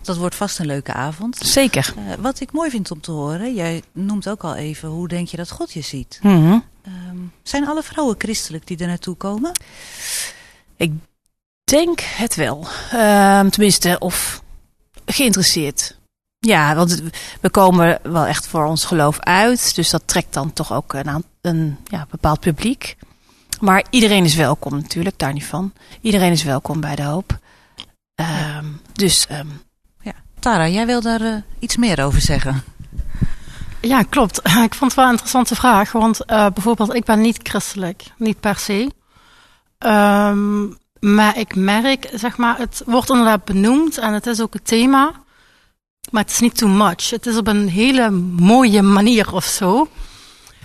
Dat 0.02 0.18
wordt 0.18 0.36
vast 0.36 0.60
een 0.60 0.66
leuke 0.66 0.94
avond. 0.94 1.38
Zeker. 1.38 1.94
wat 2.20 2.40
ik 2.40 2.52
mooi 2.52 2.70
vind 2.70 2.92
om 2.92 3.02
te 3.02 3.12
horen, 3.12 3.54
jij 3.54 3.84
noemt 3.92 4.30
ook 4.30 4.44
al 4.44 4.56
even 4.56 4.90
hoe 4.90 5.08
denk 5.08 5.28
je 5.28 5.38
dat 5.38 5.52
God 5.52 5.72
je 5.72 5.82
ziet. 5.82 6.20
Mm 6.22 6.32
-hmm. 6.32 6.64
um, 7.10 7.32
zijn 7.44 7.68
alle 7.68 7.84
vrouwen 7.84 8.16
christelijk 8.18 8.68
die 8.68 8.78
er 8.78 8.88
naartoe 8.88 9.16
komen? 9.16 9.52
Ik 10.76 10.92
denk 11.72 12.00
het 12.00 12.36
wel. 12.36 12.68
Uh, 12.94 13.40
tenminste, 13.40 13.96
of 14.00 14.44
geïnteresseerd. 15.06 16.00
Ja, 16.40 16.76
want 16.76 17.02
we 17.42 17.50
komen 17.50 18.00
wel 18.04 18.26
echt 18.26 18.48
voor 18.48 18.66
ons 18.66 18.86
geloof 18.86 19.20
uit. 19.20 19.76
Dus 19.76 19.90
dat 19.90 20.02
trekt 20.06 20.34
dan 20.34 20.54
toch 20.54 20.74
ook 20.74 20.94
een, 20.94 21.26
een 21.42 21.78
ja, 21.86 22.08
bepaald 22.10 22.40
publiek. 22.40 22.96
Maar 23.60 23.86
iedereen 23.90 24.24
is 24.24 24.36
welkom 24.36 24.76
natuurlijk, 24.76 25.20
daar 25.20 25.34
niet 25.34 25.46
van. 25.46 25.74
Iedereen 26.02 26.32
is 26.32 26.44
welkom 26.44 26.82
bij 26.82 26.96
de 26.96 27.04
hoop. 27.04 27.40
Ja. 28.16 28.62
Dus. 28.94 29.28
Um, 29.32 29.62
ja. 30.02 30.14
Tara, 30.40 30.68
jij 30.68 30.86
wil 30.86 31.02
daar 31.02 31.22
uh, 31.22 31.36
iets 31.60 31.78
meer 31.78 32.04
over 32.04 32.22
zeggen. 32.22 32.64
Ja, 33.82 34.04
klopt. 34.04 34.38
Ik 34.70 34.74
vond 34.74 34.92
het 34.92 34.94
wel 34.94 35.06
een 35.06 35.12
interessante 35.12 35.56
vraag. 35.56 35.92
Want 35.92 36.20
uh, 36.28 36.48
bijvoorbeeld, 36.54 36.94
ik 36.94 37.06
ben 37.06 37.22
niet 37.22 37.40
christelijk. 37.44 38.04
Niet 38.18 38.40
per 38.40 38.58
se. 38.58 38.92
Um, 39.80 40.80
maar 41.02 41.38
ik 41.38 41.56
merk, 41.56 42.10
zeg 42.14 42.38
maar, 42.38 42.58
het 42.58 42.84
wordt 42.86 43.10
inderdaad 43.10 43.46
benoemd 43.46 43.98
en 43.98 44.14
het 44.14 44.28
is 44.28 44.42
ook 44.42 44.54
het 44.54 44.66
thema. 44.66 45.12
Maar 46.10 46.22
het 46.22 46.32
is 46.32 46.40
niet 46.40 46.58
too 46.58 46.70
much. 46.70 47.10
Het 47.10 47.26
is 47.26 47.38
op 47.38 47.48
een 47.48 47.70
hele 47.70 48.10
mooie 48.40 48.82
manier 48.82 49.34
of 49.34 49.46
zo. 49.46 49.88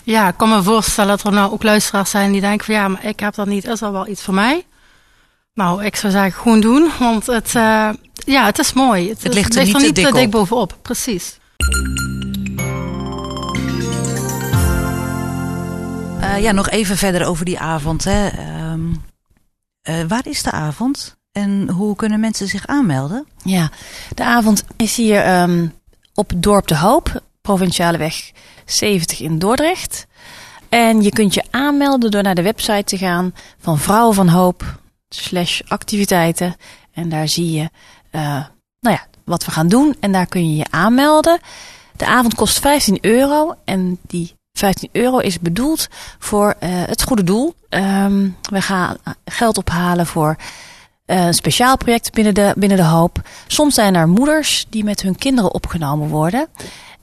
Ja, 0.03 0.29
ik 0.29 0.37
kan 0.37 0.49
me 0.49 0.63
voorstellen 0.63 1.17
dat 1.17 1.27
er 1.27 1.33
nou 1.33 1.53
ook 1.53 1.63
luisteraars 1.63 2.11
zijn 2.11 2.33
die 2.33 2.41
denken 2.41 2.67
van 2.67 2.75
ja, 2.75 2.89
maar 2.89 3.05
ik 3.05 3.21
heb 3.21 3.35
dat 3.35 3.47
niet, 3.47 3.67
is 3.67 3.79
dat 3.79 3.93
wel 3.93 4.09
iets 4.09 4.23
voor 4.23 4.35
mij? 4.35 4.67
Nou, 5.55 5.85
ik 5.85 5.97
zou 5.97 6.13
zeggen 6.13 6.33
gewoon 6.43 6.61
doen, 6.61 6.91
want 6.99 7.27
het, 7.27 7.55
uh, 7.55 7.89
ja, 8.15 8.45
het 8.45 8.59
is 8.59 8.73
mooi. 8.73 9.09
Het, 9.09 9.23
het 9.23 9.35
ligt 9.35 9.57
er, 9.57 9.65
niet, 9.65 9.75
te, 9.77 9.93
dik, 9.93 10.15
dik 10.15 10.31
bovenop, 10.31 10.77
precies. 10.83 11.39
Uh, 16.21 16.43
ja, 16.43 16.53
nog 16.53 16.69
even 16.69 16.97
verder 16.97 17.27
over 17.27 17.45
die 17.45 17.59
avond. 17.59 18.05
Hè. 18.05 18.27
Uh, 18.27 18.97
uh, 19.89 20.03
waar 20.09 20.27
is 20.27 20.43
de 20.43 20.51
avond 20.51 21.17
en 21.33 21.69
hoe 21.69 21.97
kunnen 21.97 22.21
mensen 22.21 22.49
zich 22.49 22.67
aanmelden? 22.67 23.27
Ja, 23.43 23.71
de 24.15 24.25
avond 24.25 24.65
is 24.77 24.97
hier 24.97 25.41
um, 25.41 25.73
op 26.15 26.33
Dorp 26.37 26.67
de 26.67 26.77
Hoop, 26.77 27.23
Provinciale 27.41 27.99
Weg 27.99 28.31
70 28.65 29.21
in 29.21 29.39
Dordrecht. 29.39 30.07
En 30.69 31.03
je 31.03 31.11
kunt 31.11 31.35
je 31.35 31.45
aanmelden 31.51 32.11
door 32.11 32.23
naar 32.23 32.35
de 32.35 32.43
website 32.43 32.85
te 32.85 32.99
gaan 32.99 33.35
van 33.59 33.79
Vrouwen 33.79 34.15
van 34.15 34.29
Hoop 34.29 34.81
slash 35.09 35.61
activiteiten. 35.69 36.57
En 36.93 37.09
daar 37.09 37.29
zie 37.29 37.51
je 37.51 37.71
uh, 38.13 38.45
nou 38.81 38.97
ja, 38.97 39.07
wat 39.25 39.45
we 39.45 39.51
gaan 39.51 39.69
doen. 39.69 39.97
En 40.01 40.13
daar 40.13 40.27
kun 40.27 40.51
je 40.51 40.57
je 40.57 40.71
aanmelden. 40.71 41.41
De 41.97 42.07
avond 42.07 42.35
kost 42.35 42.59
15 42.59 42.99
euro. 43.01 43.55
En 43.65 43.99
die 44.07 44.36
15 44.59 44.89
euro 44.93 45.19
is 45.19 45.41
bedoeld 45.41 45.89
voor 46.19 46.55
uh, 46.61 46.71
het 46.71 47.03
goede 47.03 47.25
doel. 47.25 47.55
Um, 47.69 48.37
we 48.51 48.61
gaan 48.61 48.97
geld 49.25 49.59
ophalen 49.59 50.07
voor 50.07 50.37
uh, 51.07 51.27
een 51.27 51.35
speciaal 51.35 51.77
project 51.77 52.13
binnen 52.13 52.35
de, 52.35 52.55
binnen 52.57 52.79
de 52.79 52.85
hoop. 52.85 53.21
Soms 53.47 53.75
zijn 53.75 53.95
er 53.95 54.09
moeders 54.09 54.67
die 54.69 54.85
met 54.85 55.03
hun 55.03 55.17
kinderen 55.17 55.55
opgenomen 55.55 56.09
worden. 56.09 56.49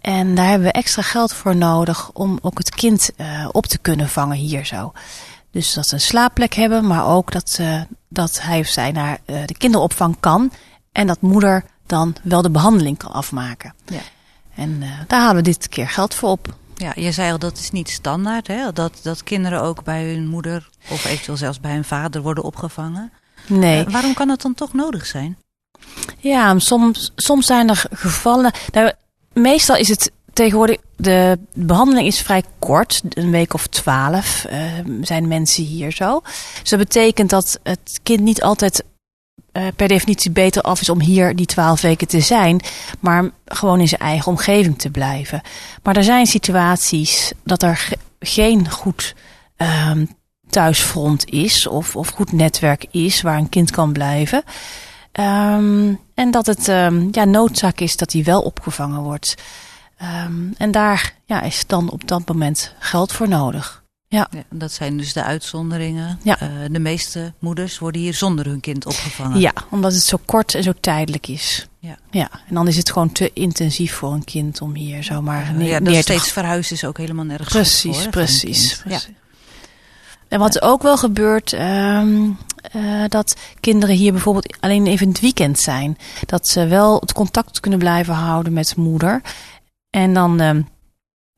En 0.01 0.35
daar 0.35 0.47
hebben 0.47 0.67
we 0.67 0.73
extra 0.73 1.01
geld 1.01 1.33
voor 1.33 1.55
nodig 1.55 2.11
om 2.13 2.39
ook 2.41 2.57
het 2.57 2.69
kind 2.69 3.09
uh, 3.17 3.49
op 3.51 3.65
te 3.65 3.77
kunnen 3.77 4.09
vangen 4.09 4.37
hier 4.37 4.65
zo. 4.65 4.91
Dus 5.51 5.73
dat 5.73 5.87
ze 5.87 5.93
een 5.93 6.01
slaapplek 6.01 6.53
hebben, 6.53 6.87
maar 6.87 7.07
ook 7.07 7.31
dat, 7.31 7.57
uh, 7.61 7.81
dat 8.09 8.41
hij 8.41 8.59
of 8.59 8.67
zij 8.67 8.91
naar 8.91 9.19
uh, 9.25 9.37
de 9.45 9.57
kinderopvang 9.57 10.15
kan. 10.19 10.51
En 10.91 11.07
dat 11.07 11.21
moeder 11.21 11.65
dan 11.85 12.15
wel 12.23 12.41
de 12.41 12.49
behandeling 12.49 12.97
kan 12.97 13.11
afmaken. 13.11 13.73
Ja. 13.85 13.99
En 14.55 14.83
daar 15.07 15.19
halen 15.19 15.35
we 15.35 15.41
dit 15.41 15.69
keer 15.69 15.89
geld 15.89 16.13
voor 16.13 16.29
op. 16.29 16.55
Ja, 16.83 16.91
je 16.95 17.11
zei 17.11 17.31
al 17.31 17.39
dat 17.39 17.57
is 17.57 17.71
niet 17.71 17.89
standaard, 17.89 18.47
hè? 18.47 18.71
Dat, 18.73 18.99
dat 19.01 19.23
kinderen 19.23 19.61
ook 19.61 19.83
bij 19.83 20.03
hun 20.03 20.27
moeder 20.27 20.69
of 20.89 21.05
eventueel 21.05 21.37
zelfs 21.37 21.59
bij 21.59 21.71
hun 21.73 21.83
vader 21.83 22.21
worden 22.21 22.43
opgevangen. 22.43 23.11
Nee. 23.47 23.83
waarom 23.83 24.13
kan 24.13 24.27
dat 24.27 24.41
dan 24.41 24.53
toch 24.53 24.73
nodig 24.73 25.05
zijn? 25.05 25.37
Ja, 26.17 26.59
soms, 26.59 27.11
soms 27.15 27.45
zijn 27.45 27.69
er 27.69 27.85
gevallen. 27.91 28.51
Nou, 28.71 28.91
meestal 29.33 29.75
is 29.75 29.87
het 29.89 30.11
tegenwoordig, 30.33 30.77
de 30.95 31.39
behandeling 31.53 32.07
is 32.07 32.21
vrij 32.21 32.43
kort, 32.59 33.01
een 33.09 33.31
week 33.31 33.53
of 33.53 33.67
twaalf 33.67 34.45
uh, 34.51 34.61
zijn 35.01 35.27
mensen 35.27 35.63
hier 35.63 35.91
zo. 35.91 36.21
Dus 36.61 36.69
dat 36.69 36.79
betekent 36.79 37.29
dat 37.29 37.59
het 37.63 37.99
kind 38.03 38.19
niet 38.19 38.41
altijd 38.41 38.83
uh, 39.53 39.67
per 39.75 39.87
definitie 39.87 40.31
beter 40.31 40.61
af 40.61 40.81
is 40.81 40.89
om 40.89 41.01
hier 41.01 41.35
die 41.35 41.45
twaalf 41.45 41.81
weken 41.81 42.07
te 42.07 42.19
zijn, 42.19 42.61
maar 42.99 43.29
gewoon 43.45 43.79
in 43.79 43.87
zijn 43.87 44.01
eigen 44.01 44.31
omgeving 44.31 44.79
te 44.79 44.89
blijven. 44.89 45.41
Maar 45.83 45.95
er 45.97 46.03
zijn 46.03 46.25
situaties 46.25 47.31
dat 47.43 47.63
er 47.63 47.77
ge 47.77 47.97
geen 48.19 48.69
goed 48.69 49.15
um, 49.57 50.09
thuisfront 50.49 51.29
is 51.29 51.67
of, 51.67 51.95
of 51.95 52.07
goed 52.07 52.31
netwerk 52.31 52.85
is 52.91 53.21
waar 53.21 53.37
een 53.37 53.49
kind 53.49 53.71
kan 53.71 53.93
blijven. 53.93 54.43
Um, 55.19 55.99
en 56.13 56.31
dat 56.31 56.45
het 56.45 56.67
um, 56.67 57.07
ja, 57.11 57.23
noodzaak 57.23 57.79
is 57.79 57.97
dat 57.97 58.11
hij 58.13 58.23
wel 58.23 58.41
opgevangen 58.41 59.01
wordt. 59.01 59.35
Um, 60.25 60.53
en 60.57 60.71
daar 60.71 61.13
ja, 61.25 61.41
is 61.41 61.67
dan 61.67 61.89
op 61.89 62.07
dat 62.07 62.27
moment 62.27 62.73
geld 62.79 63.11
voor 63.11 63.27
nodig. 63.27 63.82
Ja. 64.13 64.27
ja 64.31 64.43
dat 64.49 64.71
zijn 64.71 64.97
dus 64.97 65.13
de 65.13 65.23
uitzonderingen. 65.23 66.19
Ja. 66.23 66.37
Uh, 66.41 66.49
de 66.71 66.79
meeste 66.79 67.33
moeders 67.39 67.79
worden 67.79 68.01
hier 68.01 68.13
zonder 68.13 68.45
hun 68.45 68.59
kind 68.59 68.85
opgevangen. 68.85 69.39
Ja, 69.39 69.53
omdat 69.69 69.93
het 69.93 70.03
zo 70.03 70.17
kort 70.25 70.55
en 70.55 70.63
zo 70.63 70.73
tijdelijk 70.79 71.27
is. 71.27 71.67
Ja. 71.79 71.97
ja. 72.11 72.29
En 72.47 72.55
dan 72.55 72.67
is 72.67 72.77
het 72.77 72.91
gewoon 72.91 73.11
te 73.11 73.31
intensief 73.33 73.93
voor 73.93 74.13
een 74.13 74.23
kind 74.23 74.61
om 74.61 74.75
hier 74.75 75.03
zomaar 75.03 75.53
neer, 75.53 75.67
ja, 75.67 75.79
neer 75.79 76.01
steeds 76.01 76.31
verhuizen 76.31 76.75
is 76.75 76.85
ook 76.85 76.97
helemaal 76.97 77.25
nergens 77.25 77.49
precies, 77.49 77.97
voor. 77.97 78.09
Precies, 78.09 78.77
precies. 78.77 79.05
Ja. 79.05 79.13
En 80.27 80.39
wat 80.39 80.61
ook 80.61 80.81
wel 80.81 80.97
gebeurt, 80.97 81.53
um, 81.53 82.37
uh, 82.75 83.03
dat 83.07 83.35
kinderen 83.59 83.95
hier 83.95 84.11
bijvoorbeeld 84.11 84.55
alleen 84.59 84.87
even 84.87 85.05
in 85.05 85.11
het 85.11 85.21
weekend 85.21 85.59
zijn. 85.59 85.97
Dat 86.25 86.47
ze 86.47 86.67
wel 86.67 86.99
het 86.99 87.13
contact 87.13 87.59
kunnen 87.59 87.79
blijven 87.79 88.13
houden 88.13 88.53
met 88.53 88.75
moeder. 88.75 89.21
En 89.89 90.13
dan 90.13 90.41
uh, 90.41 90.49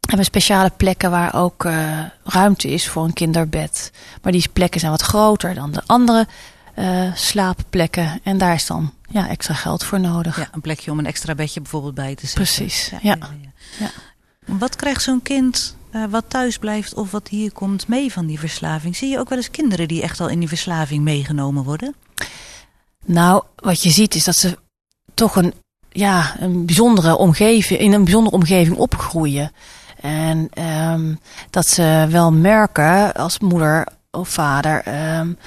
hebben 0.08 0.26
speciale 0.26 0.72
plekken 0.78 1.12
waar 1.12 1.36
ook 1.36 1.64
uh, 1.64 2.00
ruimte 2.24 2.70
is 2.70 2.90
voor 2.90 3.04
een 3.04 3.14
kinderbed. 3.14 3.92
Maar 4.22 4.32
die 4.32 4.50
plekken 4.54 4.80
zijn 4.80 4.92
wat 4.92 5.02
groter 5.02 5.54
dan 5.54 5.72
de 5.72 5.82
andere 5.86 6.28
uh, 6.76 7.16
slaapplekken. 7.16 8.20
En 8.24 8.38
daar 8.38 8.54
is 8.54 8.66
dan 8.66 8.94
ja, 9.10 9.30
extra 9.30 9.54
geld 9.54 9.84
voor 9.84 10.00
nodig. 10.00 10.38
Ja, 10.38 10.48
een 10.52 10.62
plekje 10.62 10.92
om 10.92 11.00
een 11.00 11.06
extra 11.06 11.36
bedje 11.36 11.62
bijvoorbeeld 11.62 11.96
bij 11.96 12.16
te 12.16 12.28
zetten. 12.28 12.44
Precies, 12.44 12.90
ja. 12.90 13.00
ja. 13.02 13.18
ja, 13.20 13.30
ja. 13.80 13.92
Wat 14.46 14.76
krijgt 14.76 15.04
zo'n 15.04 15.22
kind 15.22 15.76
uh, 15.92 16.04
wat 16.10 16.26
thuis 16.28 16.58
blijft 16.58 16.94
of 16.94 17.12
wat 17.12 17.28
hier 17.28 17.52
komt 17.52 17.88
mee 17.88 18.12
van 18.12 18.26
die 18.26 18.40
verslaving? 18.40 18.96
Zie 18.96 19.10
je 19.10 19.20
ook 19.20 19.30
wel 19.30 19.38
eens 19.38 19.52
kinderen 19.52 19.88
die 19.88 20.02
echt 20.02 20.20
al 20.20 20.28
in 20.28 20.40
die 20.40 20.48
verslaving 20.48 21.04
meegenomen 21.04 21.64
worden? 21.64 21.96
Nou, 23.06 23.44
wat 23.56 23.84
je 23.84 23.90
ziet 23.90 24.16
is 24.16 24.24
dat 24.24 24.36
ze 24.36 24.58
toch 25.14 25.36
een, 25.36 25.54
ja, 25.90 26.36
een 26.40 26.66
bijzondere 26.66 27.18
omgeving, 27.18 27.80
in 27.80 27.94
een 27.94 28.04
bijzondere 28.04 28.36
omgeving 28.36 28.78
opgroeien. 28.78 29.52
En 30.06 30.50
um, 30.94 31.20
dat 31.50 31.68
ze 31.68 32.08
wel 32.10 32.32
merken 32.32 33.14
als 33.14 33.40
moeder 33.40 33.88
of 34.12 34.30
vader, 34.30 34.84
um, 35.18 35.38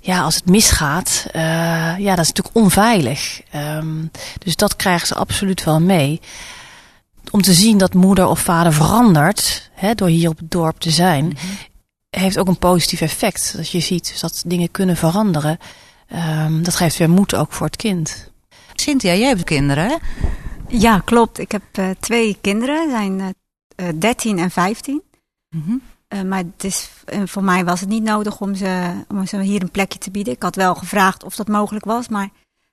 ja, 0.00 0.20
als 0.20 0.34
het 0.34 0.46
misgaat, 0.46 1.26
uh, 1.36 1.42
ja, 1.98 2.14
dat 2.14 2.24
is 2.24 2.32
natuurlijk 2.32 2.56
onveilig. 2.56 3.40
Um, 3.54 4.10
dus 4.38 4.56
dat 4.56 4.76
krijgen 4.76 5.06
ze 5.06 5.14
absoluut 5.14 5.64
wel 5.64 5.80
mee 5.80 6.20
om 7.30 7.42
te 7.42 7.52
zien 7.52 7.78
dat 7.78 7.94
moeder 7.94 8.26
of 8.26 8.40
vader 8.40 8.72
verandert, 8.72 9.70
hè, 9.74 9.94
door 9.94 10.08
hier 10.08 10.28
op 10.28 10.38
het 10.38 10.50
dorp 10.50 10.78
te 10.78 10.90
zijn, 10.90 11.24
mm 11.24 11.36
-hmm. 11.36 11.56
heeft 12.10 12.38
ook 12.38 12.48
een 12.48 12.58
positief 12.58 13.00
effect. 13.00 13.56
Dat 13.56 13.70
je 13.70 13.80
ziet 13.80 14.08
dus 14.08 14.20
dat 14.20 14.42
dingen 14.46 14.70
kunnen 14.70 14.96
veranderen. 14.96 15.58
Um, 16.46 16.62
dat 16.62 16.74
geeft 16.74 16.96
weer 16.96 17.10
moed 17.10 17.34
ook 17.34 17.52
voor 17.52 17.66
het 17.66 17.76
kind. 17.76 18.30
Cynthia, 18.74 19.14
jij 19.14 19.28
hebt 19.28 19.44
kinderen, 19.44 19.88
hè? 19.88 19.96
Ja, 20.68 20.98
klopt. 20.98 21.38
Ik 21.38 21.52
heb 21.52 21.62
uh, 21.78 21.90
twee 22.00 22.38
kinderen, 22.40 22.90
zijn 22.90 23.18
uh, 23.18 23.26
13 23.98 24.38
en 24.38 24.50
15. 24.50 25.02
Mm 25.50 25.62
-hmm. 25.62 25.82
uh, 26.08 26.22
maar 26.22 26.38
het 26.38 26.64
is, 26.64 26.90
voor 27.24 27.44
mij 27.44 27.64
was 27.64 27.80
het 27.80 27.88
niet 27.88 28.02
nodig 28.02 28.40
om 28.40 28.54
ze, 28.54 28.92
om 29.08 29.26
ze 29.26 29.40
hier 29.40 29.62
een 29.62 29.70
plekje 29.70 29.98
te 29.98 30.10
bieden. 30.10 30.32
Ik 30.32 30.42
had 30.42 30.56
wel 30.56 30.74
gevraagd 30.74 31.24
of 31.24 31.36
dat 31.36 31.48
mogelijk 31.48 31.84
was, 31.84 32.08
maar 32.08 32.28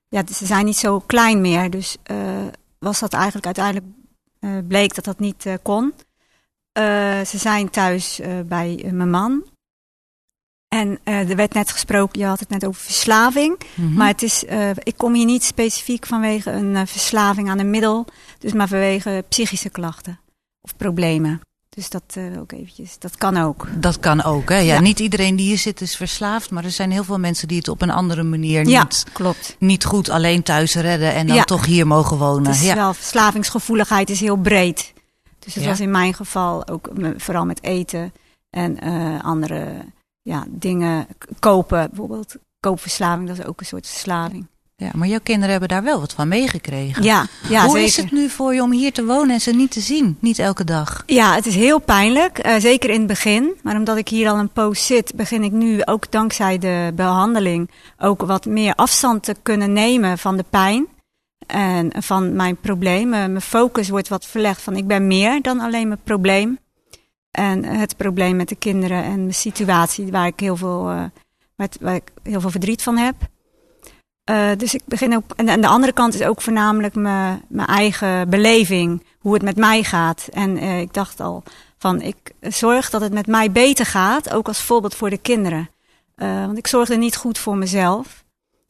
ja, 0.10 0.24
ze 0.33 0.45
zijn 0.45 0.65
niet 0.65 0.77
zo 0.77 1.00
klein 1.00 1.41
meer. 1.41 1.69
Dus 1.69 1.98
uh, 2.12 2.17
was 2.79 3.00
dat 3.00 3.13
eigenlijk 3.13 3.45
uiteindelijk 3.45 3.86
bleek 4.67 4.95
dat 4.95 5.03
dat 5.03 5.19
niet 5.19 5.45
kon. 5.62 5.93
Ze 7.25 7.38
zijn 7.38 7.69
thuis 7.69 8.22
bij 8.45 8.89
mijn 8.91 9.10
man. 9.10 9.43
En 10.67 11.00
er 11.03 11.36
werd 11.36 11.53
net 11.53 11.72
gesproken, 11.72 12.19
je 12.19 12.25
had 12.25 12.39
het 12.39 12.50
net 12.50 12.65
over 12.65 12.81
verslaving. 12.81 13.60
Mm 13.75 13.86
-hmm. 13.86 13.98
Maar 13.98 14.07
het 14.07 14.22
is, 14.22 14.43
ik 14.83 14.98
kom 14.98 15.13
hier 15.13 15.25
niet 15.25 15.43
specifiek 15.43 16.05
vanwege 16.05 16.51
een 16.51 16.88
verslaving 16.88 17.50
aan 17.50 17.60
een 17.60 17.69
middel. 17.69 18.05
Dus 18.39 18.53
maar 18.53 18.67
vanwege 18.67 19.24
psychische 19.29 19.69
klachten 19.69 20.19
of 20.63 20.75
problemen. 20.77 21.41
Dus 21.70 21.89
dat 21.89 22.17
ook 22.39 22.51
eventjes, 22.51 23.00
dat 23.00 23.17
kan 23.17 23.38
ook. 23.38 23.67
Dat 23.75 24.00
kan 24.00 24.24
ook, 24.24 24.50
hè? 24.50 24.58
Ja, 24.58 24.74
ja, 24.74 24.79
niet 24.79 25.00
iedereen 25.00 25.36
die 25.36 25.48
hier 25.48 25.58
zit 25.58 25.82
is 25.82 25.96
verslaafd. 25.96 26.51
Maar 26.51 26.63
er 26.63 26.72
zijn 26.72 26.91
heel 26.91 27.03
veel 27.03 27.20
mensen 27.20 27.48
die 27.48 27.58
het 27.58 27.67
op 27.67 27.82
een 27.82 27.89
andere 27.89 28.24
manier 28.24 28.67
ja, 28.67 28.84
niet, 28.84 29.05
klopt. 29.13 29.55
niet 29.60 29.86
goed 29.86 30.10
alleen 30.10 30.43
thuis 30.43 30.75
redden. 30.75 31.13
En 31.13 31.27
dan 31.27 31.36
ja. 31.36 31.43
toch 31.43 31.65
hier 31.65 31.88
mogen 31.88 32.17
wonen. 32.17 32.46
Het 32.46 32.55
is 32.55 32.63
ja. 32.63 32.75
wel, 32.75 32.93
verslavingsgevoeligheid 32.93 34.10
is 34.10 34.20
heel 34.20 34.36
breed. 34.36 34.93
Dus 35.39 35.55
het 35.55 35.65
was 35.65 35.79
in 35.79 35.91
mijn 35.91 36.13
geval 36.13 36.67
ook 36.67 36.89
vooral 37.17 37.46
met 37.46 37.63
eten 37.63 38.13
en 38.50 38.86
uh, 38.88 39.24
andere 39.24 39.86
ja, 40.22 40.46
dingen 40.50 41.08
kopen. 41.39 41.88
Bijvoorbeeld 41.89 42.36
koopverslaving, 42.60 43.27
dat 43.27 43.38
is 43.38 43.46
ook 43.46 43.60
een 43.60 43.65
soort 43.65 43.88
verslaving. 43.88 44.48
Ja, 44.75 44.92
maar 44.94 45.08
jouw 45.08 45.20
kinderen 45.24 45.51
hebben 45.51 45.70
daar 45.70 45.84
wel 45.84 46.00
wat 46.00 46.13
van 46.13 46.27
meegekregen. 46.27 47.03
Ja, 47.03 47.25
ja 47.50 47.62
Hoe 47.63 47.72
zeker. 47.72 47.88
is 47.88 47.98
het 47.98 48.12
nu 48.12 48.30
voor 48.30 48.53
je 48.53 48.62
om 48.62 48.72
hier 48.72 48.94
te 48.94 49.06
wonen 49.06 49.34
en 49.34 49.42
ze 49.42 49.51
niet 49.51 49.72
te 49.72 49.80
zien? 49.80 50.18
Niet 50.20 50.39
elke 50.39 50.63
dag. 50.63 51.03
Ja, 51.06 51.36
het 51.36 51.46
is 51.46 51.56
heel 51.56 51.80
pijnlijk. 51.80 52.46
Uh, 52.46 52.56
zeker 52.56 52.89
in 52.89 52.98
het 52.98 53.08
begin. 53.08 53.53
Maar 53.63 53.75
omdat 53.75 53.98
ik 53.98 54.08
hier 54.08 54.30
al 54.30 54.38
een 54.38 54.50
poos 54.50 54.86
zit, 54.86 55.13
begin 55.15 55.44
ik 55.44 55.51
nu 55.51 55.86
ook 55.86 56.12
dankzij 56.12 56.58
de 56.58 56.92
behandeling 56.96 57.70
ook 57.98 58.22
wat 58.22 58.46
meer 58.46 58.74
afstand 58.75 59.24
te 59.24 59.36
kunnen 59.42 59.74
nemen 59.74 60.18
van 60.18 60.38
de 60.38 60.46
pijn. 60.50 60.88
En 61.48 61.92
van 61.98 62.36
mijn 62.36 62.56
problemen. 62.56 63.32
Mijn 63.32 63.42
focus 63.42 63.89
wordt 63.89 64.08
wat 64.08 64.25
verlegd 64.25 64.62
van 64.62 64.75
ik 64.75 64.88
ben 64.88 65.08
meer 65.08 65.42
dan 65.42 65.60
alleen 65.60 65.88
mijn 65.88 66.03
probleem. 66.03 66.60
En 67.32 67.63
het 67.63 67.98
probleem 67.98 68.36
met 68.36 68.50
de 68.50 68.56
kinderen 68.56 69.03
en 69.03 69.27
de 69.27 69.34
situatie 69.34 70.12
waar 70.12 70.27
ik 70.27 70.39
heel 70.39 70.56
veel, 70.56 70.92
uh, 70.92 71.03
waar, 71.56 71.70
waar 71.80 71.96
ik 71.96 72.12
heel 72.24 72.42
veel 72.42 72.50
verdriet 72.50 72.84
van 72.84 72.98
heb. 72.98 73.15
Uh, 74.30 74.50
dus 74.58 74.74
ik 74.74 74.82
begin 74.86 75.15
ook. 75.15 75.24
En 75.36 75.50
aan 75.50 75.62
de 75.62 75.68
andere 75.68 75.94
kant 75.94 76.13
is 76.13 76.24
ook 76.24 76.42
voornamelijk 76.42 76.96
mijn 76.96 77.68
eigen 77.68 78.30
beleving. 78.30 79.03
Hoe 79.20 79.34
het 79.34 79.44
met 79.44 79.56
mij 79.56 79.84
gaat. 79.84 80.27
En 80.32 80.58
uh, 80.58 80.80
ik 80.80 80.94
dacht 80.94 81.20
al 81.20 81.44
Van 81.77 82.01
ik 82.01 82.15
zorg 82.42 82.89
dat 82.89 83.01
het 83.01 83.13
met 83.13 83.27
mij 83.27 83.51
beter 83.51 83.86
gaat, 83.86 84.34
ook 84.34 84.48
als 84.48 84.62
voorbeeld 84.62 84.96
voor 84.96 85.10
de 85.10 85.18
kinderen. 85.18 85.70
Uh, 86.18 86.46
want 86.46 86.58
ik 86.58 86.68
zorgde 86.68 86.96
niet 86.98 87.15
goed 87.15 87.38
voor 87.38 87.58
mezelf, 87.58 88.24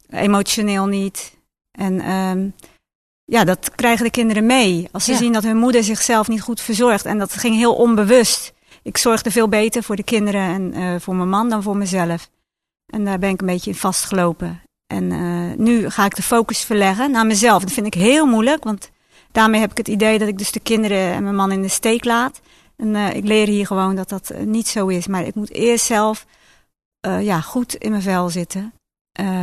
emotioneel 0.10 0.86
niet. 0.86 1.38
En 1.72 2.12
um, 2.12 2.54
ja, 3.26 3.44
dat 3.44 3.72
krijgen 3.76 4.06
de 4.06 4.12
kinderen 4.12 4.46
mee. 4.46 4.90
Als 4.92 5.04
ze 5.06 5.12
Ja. 5.12 5.18
zien 5.18 5.34
dat 5.34 5.44
hun 5.44 5.58
moeder 5.58 5.84
zichzelf 5.84 6.28
niet 6.28 6.42
goed 6.42 6.62
verzorgt. 6.62 7.06
En 7.06 7.18
dat 7.18 7.34
ging 7.34 7.56
heel 7.56 7.76
onbewust. 7.76 8.54
Ik 8.84 8.98
zorgde 8.98 9.32
veel 9.32 9.48
beter 9.48 9.84
voor 9.84 9.96
de 9.96 10.04
kinderen 10.04 10.42
en 10.42 10.74
eh, 10.74 11.00
voor 11.00 11.16
mijn 11.16 11.30
man 11.30 11.50
dan 11.50 11.64
voor 11.64 11.78
mezelf. 11.78 12.30
En 12.86 13.06
daar 13.06 13.20
ben 13.20 13.30
ik 13.30 13.42
een 13.42 13.48
beetje 13.48 13.70
in 13.70 13.76
vastgelopen. 13.78 14.62
En 14.94 15.12
eh, 15.12 15.58
nu 15.58 15.90
ga 15.90 16.06
ik 16.06 16.16
de 16.16 16.22
focus 16.22 16.64
verleggen 16.64 17.12
naar 17.12 17.26
mezelf. 17.26 17.62
Dat 17.62 17.72
vind 17.72 17.86
ik 17.86 17.94
heel 17.94 18.26
moeilijk, 18.26 18.64
want 18.64 18.92
daarmee 19.32 19.60
heb 19.60 19.72
ik 19.72 19.78
het 19.78 19.88
idee 19.88 20.20
dat 20.20 20.28
ik 20.28 20.38
dus 20.38 20.52
de 20.52 20.60
kinderen 20.60 21.14
en 21.14 21.24
mijn 21.24 21.36
man 21.36 21.52
in 21.52 21.62
de 21.62 21.68
steek 21.68 22.06
laat. 22.06 22.42
En 22.76 22.96
eh, 22.96 23.16
ik 23.16 23.24
leer 23.24 23.48
hier 23.48 23.66
gewoon 23.66 23.96
dat 23.96 24.10
dat 24.10 24.30
eh, 24.30 24.46
niet 24.46 24.68
zo 24.68 24.88
is. 24.88 25.08
Maar 25.08 25.26
ik 25.26 25.36
moet 25.36 25.52
eerst 25.52 25.86
zelf 25.86 26.26
ja, 27.20 27.42
goed 27.42 27.76
in 27.76 27.90
mijn 27.90 28.02
vel 28.02 28.30
zitten. 28.30 28.74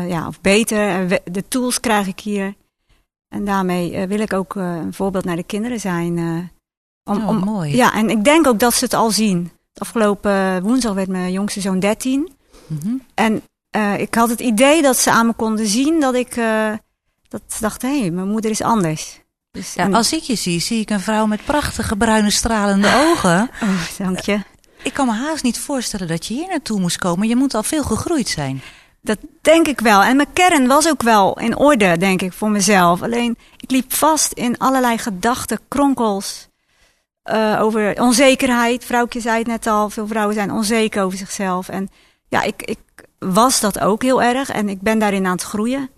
Ja, 0.07 0.27
of 0.27 0.41
beter. 0.41 1.09
De 1.33 1.49
tools 1.49 1.81
krijg 1.81 2.07
ik 2.07 2.21
hier. 2.21 2.55
En 3.29 3.45
daarmee 3.45 4.07
wil 4.07 4.19
ik 4.19 4.33
ook 4.33 4.55
een 4.55 4.95
voorbeeld 4.95 5.25
naar 5.25 5.37
de 5.37 5.43
kinderen 5.43 5.81
zijn. 5.81 6.19
om, 7.05 7.17
Oh, 7.17 7.29
om, 7.29 7.39
mooi. 7.39 7.77
Ja, 7.77 7.95
en 7.95 8.11
ik 8.11 8.25
denk 8.25 8.47
ook 8.47 8.59
dat 8.59 8.75
ze 8.75 8.85
het 8.85 8.95
al 8.95 9.11
zien. 9.11 9.51
Afgelopen 9.75 10.63
woensdag 10.63 10.95
werd 10.95 11.09
mijn 11.09 11.33
jongste 11.33 11.61
zoon 11.61 11.81
13. 11.81 12.33
Mhm. 12.67 12.95
En 13.15 13.43
eh, 13.71 13.99
ik 13.99 14.15
had 14.15 14.29
het 14.29 14.41
idee 14.41 14.83
dat 14.83 14.97
ze 14.97 15.11
aan 15.11 15.27
me 15.27 15.33
konden 15.33 15.67
zien 15.67 16.01
dat 16.01 16.15
ik 16.15 16.37
eh, 16.37 16.73
dat 17.29 17.43
ze 17.47 17.61
dachten, 17.61 17.91
hé, 17.91 18.01
hey, 18.01 18.11
mijn 18.11 18.29
moeder 18.29 18.51
is 18.51 18.63
anders. 18.63 19.21
Dus, 19.51 19.75
Ja, 19.75 19.83
en- 19.85 19.95
als 19.95 20.13
ik 20.13 20.23
je 20.23 20.35
zie, 20.35 20.61
zie 20.61 20.81
ik 20.81 20.91
een 20.91 21.01
vrouw 21.01 21.27
met 21.27 21.45
prachtige 21.45 21.97
bruine 21.97 22.31
stralende 22.31 22.89
ogen. 23.09 23.51
oh, 23.63 23.69
dank 23.99 24.19
je. 24.21 24.41
Ik 24.83 24.93
kan 24.93 25.07
me 25.07 25.13
haast 25.13 25.43
niet 25.43 25.59
voorstellen 25.59 26.09
dat 26.09 26.27
je 26.27 26.35
hier 26.35 26.49
naartoe 26.49 26.81
moest 26.81 26.99
komen. 26.99 27.29
Je 27.29 27.37
moet 27.37 27.55
al 27.55 27.63
veel 27.63 27.83
gegroeid 27.83 28.29
zijn. 28.29 28.63
Dat 29.03 29.19
denk 29.43 29.67
ik 29.69 29.81
wel. 29.81 30.03
En 30.03 30.17
mijn 30.17 30.33
kern 30.33 30.67
was 30.67 30.89
ook 30.89 31.03
wel 31.03 31.39
in 31.39 31.57
orde, 31.57 31.97
denk 31.99 32.23
ik, 32.23 32.33
voor 32.33 32.51
mezelf. 32.51 33.03
Alleen, 33.03 33.37
ik 33.57 33.71
liep 33.71 33.93
vast 33.93 34.33
in 34.33 34.59
allerlei 34.59 34.99
gedachten, 34.99 35.61
kronkels. 35.69 36.49
eh, 37.23 37.59
over 37.61 38.01
onzekerheid. 38.01 38.85
Vrouwtje 38.85 39.21
zei 39.21 39.39
het 39.39 39.47
net 39.47 39.67
al. 39.67 39.91
Veel 39.91 40.07
vrouwen 40.07 40.35
zijn 40.35 40.51
onzeker 40.53 41.03
over 41.03 41.19
zichzelf. 41.19 41.69
En 41.69 41.89
ja, 42.29 42.43
ik, 42.43 42.63
ik 42.63 42.79
was 43.25 43.61
dat 43.61 43.81
ook 43.81 44.03
heel 44.03 44.23
erg. 44.23 44.51
En 44.51 44.69
ik 44.69 44.81
ben 44.81 44.99
daarin 44.99 45.27
aan 45.27 45.33
het 45.33 45.43
groeien. 45.43 45.91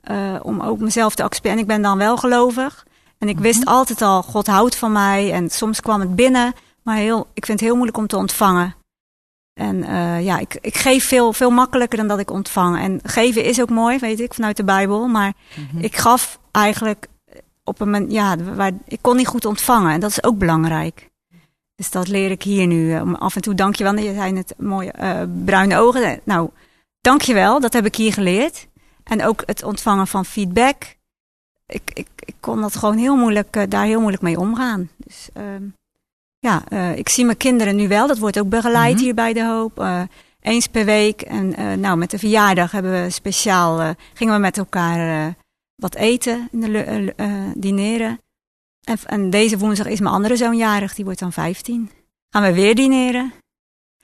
eh, 0.00 0.34
om 0.42 0.60
ook 0.60 0.78
mezelf 0.78 1.14
te 1.14 1.22
accepteren. 1.22 1.56
En 1.56 1.62
ik 1.62 1.68
ben 1.68 1.82
dan 1.82 1.98
wel 1.98 2.16
gelovig. 2.16 2.86
En 3.18 3.28
ik 3.28 3.38
wist 3.38 3.64
altijd 3.66 4.02
al, 4.02 4.22
God 4.22 4.46
houdt 4.46 4.76
van 4.76 4.92
mij. 4.92 5.32
En 5.32 5.50
soms 5.50 5.80
kwam 5.80 6.00
het 6.00 6.16
binnen. 6.16 6.52
Maar 6.82 6.96
heel, 6.96 7.26
ik 7.34 7.44
vind 7.46 7.58
het 7.58 7.68
heel 7.68 7.74
moeilijk 7.76 7.98
om 7.98 8.06
te 8.06 8.16
ontvangen. 8.16 8.74
En 9.60 9.82
eh, 9.84 10.24
ja, 10.24 10.38
ik, 10.38 10.58
ik 10.60 10.76
geef 10.76 11.06
veel, 11.08 11.32
veel 11.32 11.50
makkelijker 11.50 11.98
dan 11.98 12.08
dat 12.08 12.18
ik 12.18 12.30
ontvang. 12.30 12.78
En 12.78 13.00
geven 13.02 13.44
is 13.44 13.60
ook 13.60 13.70
mooi, 13.70 13.98
weet 13.98 14.20
ik, 14.20 14.34
vanuit 14.34 14.56
de 14.56 14.64
Bijbel. 14.64 15.06
Maar 15.06 15.32
ik 15.78 15.96
gaf 15.96 16.38
eigenlijk 16.50 17.06
op 17.64 17.80
een 17.80 17.90
moment, 17.90 18.12
ja, 18.12 18.36
waar, 18.36 18.72
ik 18.84 18.98
kon 19.00 19.16
niet 19.16 19.26
goed 19.26 19.44
ontvangen. 19.44 19.92
En 19.92 20.00
dat 20.00 20.10
is 20.10 20.22
ook 20.24 20.38
belangrijk. 20.38 21.08
Dus 21.74 21.90
dat 21.90 22.08
leer 22.08 22.30
ik 22.30 22.42
hier 22.42 22.66
nu. 22.66 22.92
eh, 22.94 23.02
Om 23.02 23.14
af 23.14 23.34
en 23.36 23.42
toe, 23.42 23.54
dank 23.54 23.74
je 23.76 23.84
wel. 23.84 23.96
Je 23.96 24.14
zei 24.14 24.32
net 24.32 24.54
mooie 24.58 24.92
eh, 24.92 25.22
bruine 25.44 25.78
ogen. 25.78 26.20
Nou, 26.24 26.50
dank 27.06 27.20
je 27.22 27.34
wel. 27.34 27.60
Dat 27.60 27.72
heb 27.72 27.84
ik 27.84 27.94
hier 27.96 28.12
geleerd. 28.12 28.66
En 29.04 29.24
ook 29.24 29.42
het 29.46 29.62
ontvangen 29.62 30.06
van 30.06 30.24
feedback. 30.24 30.96
Ik, 31.66 31.82
ik, 31.92 32.08
ik 32.24 32.34
kon 32.40 32.60
dat 32.60 32.76
gewoon 32.76 32.96
heel 32.96 33.16
moeilijk, 33.16 33.56
eh, 33.56 33.62
daar 33.68 33.84
heel 33.84 33.98
moeilijk 34.00 34.22
mee 34.22 34.38
omgaan. 34.38 34.90
Dus 34.96 35.28
ehm, 35.32 35.62
ja, 36.38 36.64
eh, 36.68 36.96
ik 36.96 37.08
zie 37.08 37.24
mijn 37.24 37.36
kinderen 37.36 37.76
nu 37.76 37.88
wel. 37.88 38.06
Dat 38.06 38.18
wordt 38.18 38.38
ook 38.38 38.48
begeleid 38.48 38.94
Mhm. 38.94 39.02
hier 39.04 39.14
bij 39.14 39.32
de 39.32 39.44
Hoop. 39.44 39.78
eh, 39.80 40.02
eens 40.40 40.66
per 40.66 40.84
week. 40.84 41.22
En 41.22 41.80
nou, 41.80 41.96
met 41.96 42.10
de 42.10 42.18
verjaardag 42.18 42.70
hebben 42.70 43.02
we 43.02 43.10
speciaal, 43.10 43.94
gingen 44.14 44.34
we 44.34 44.40
met 44.40 44.58
elkaar 44.58 45.34
wat 45.74 45.94
eten, 45.94 46.48
in 46.52 46.60
de 46.60 47.14
dineren. 47.56 48.20
En, 48.84 48.98
en 49.06 49.30
deze 49.30 49.58
woensdag 49.58 49.86
is 49.86 50.00
mijn 50.00 50.14
andere 50.14 50.36
zoon 50.36 50.56
jarig, 50.56 50.94
die 50.94 51.04
wordt 51.04 51.18
dan 51.20 51.32
15. 51.32 51.90
Gaan 52.30 52.42
we 52.42 52.52
weer 52.52 52.74
dineren. 52.74 53.32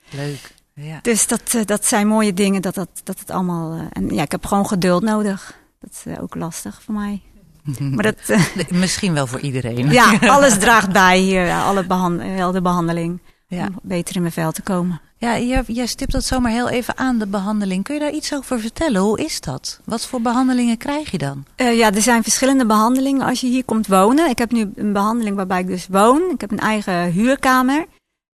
Leuk. 0.09 0.52
Ja. 0.75 0.99
Dus 1.01 1.27
dat, 1.27 1.53
eh, 1.53 1.65
dat 1.65 1.85
zijn 1.85 2.07
mooie 2.07 2.33
dingen, 2.33 2.61
dat, 2.61 2.75
dat, 2.75 2.89
dat 3.03 3.19
het 3.19 3.29
allemaal... 3.31 3.73
eh, 3.73 3.85
en 3.89 4.09
ja, 4.09 4.21
ik 4.23 4.31
heb 4.31 4.45
gewoon 4.45 4.67
geduld 4.67 5.03
nodig. 5.03 5.57
Dat 5.79 5.89
is 5.91 6.13
eh, 6.13 6.21
ook 6.23 6.35
lastig 6.35 6.81
voor 6.83 6.93
mij. 6.93 7.21
Maar 7.95 8.03
dat, 8.03 8.37
Misschien 8.69 9.13
wel 9.13 9.27
voor 9.27 9.39
iedereen. 9.39 9.91
ja, 9.91 10.19
alles 10.35 10.57
draagt 10.57 10.91
bij 10.91 11.17
hier, 11.19 11.45
ja, 11.45 11.63
alle 11.65 11.85
behan 11.85 12.19
heel 12.19 12.51
de 12.51 12.61
behandeling. 12.61 13.21
Ja. 13.47 13.65
Om 13.65 13.79
beter 13.81 14.15
in 14.15 14.21
mijn 14.21 14.33
vel 14.33 14.51
te 14.51 14.61
komen. 14.61 15.01
Ja, 15.17 15.39
jij, 15.39 15.63
jij 15.67 15.85
stipt 15.85 16.11
dat 16.11 16.23
zomaar 16.23 16.51
heel 16.51 16.69
even 16.69 16.97
aan, 16.97 17.17
de 17.17 17.27
behandeling. 17.27 17.83
Kun 17.83 17.93
je 17.93 17.99
daar 17.99 18.11
iets 18.11 18.33
over 18.33 18.59
vertellen? 18.59 19.01
Hoe 19.01 19.19
is 19.25 19.41
dat? 19.41 19.79
Wat 19.85 20.05
voor 20.07 20.21
behandelingen 20.21 20.77
krijg 20.77 21.11
je 21.11 21.17
dan? 21.17 21.45
Ja, 21.55 21.91
er 21.93 22.01
zijn 22.01 22.23
verschillende 22.23 22.65
behandelingen 22.65 23.25
als 23.27 23.41
je 23.41 23.47
hier 23.47 23.63
komt 23.65 23.87
wonen. 23.87 24.29
Ik 24.29 24.37
heb 24.37 24.51
nu 24.51 24.71
een 24.75 24.93
behandeling 24.93 25.35
waarbij 25.35 25.59
ik 25.59 25.67
dus 25.67 25.87
woon. 25.89 26.21
Ik 26.33 26.41
heb 26.41 26.51
een 26.51 26.59
eigen 26.59 27.11
huurkamer 27.11 27.85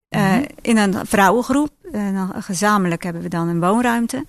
eh, 0.10 0.22
Mhm. 0.22 0.43
in 0.62 0.78
een 0.78 1.06
vrouwengroep. 1.06 1.69
En 1.91 2.13
dan 2.13 2.34
gezamenlijk 2.43 3.04
hebben 3.04 3.22
we 3.22 3.30
dan 3.30 3.48
een 3.48 3.60
woonruimte. 3.60 4.26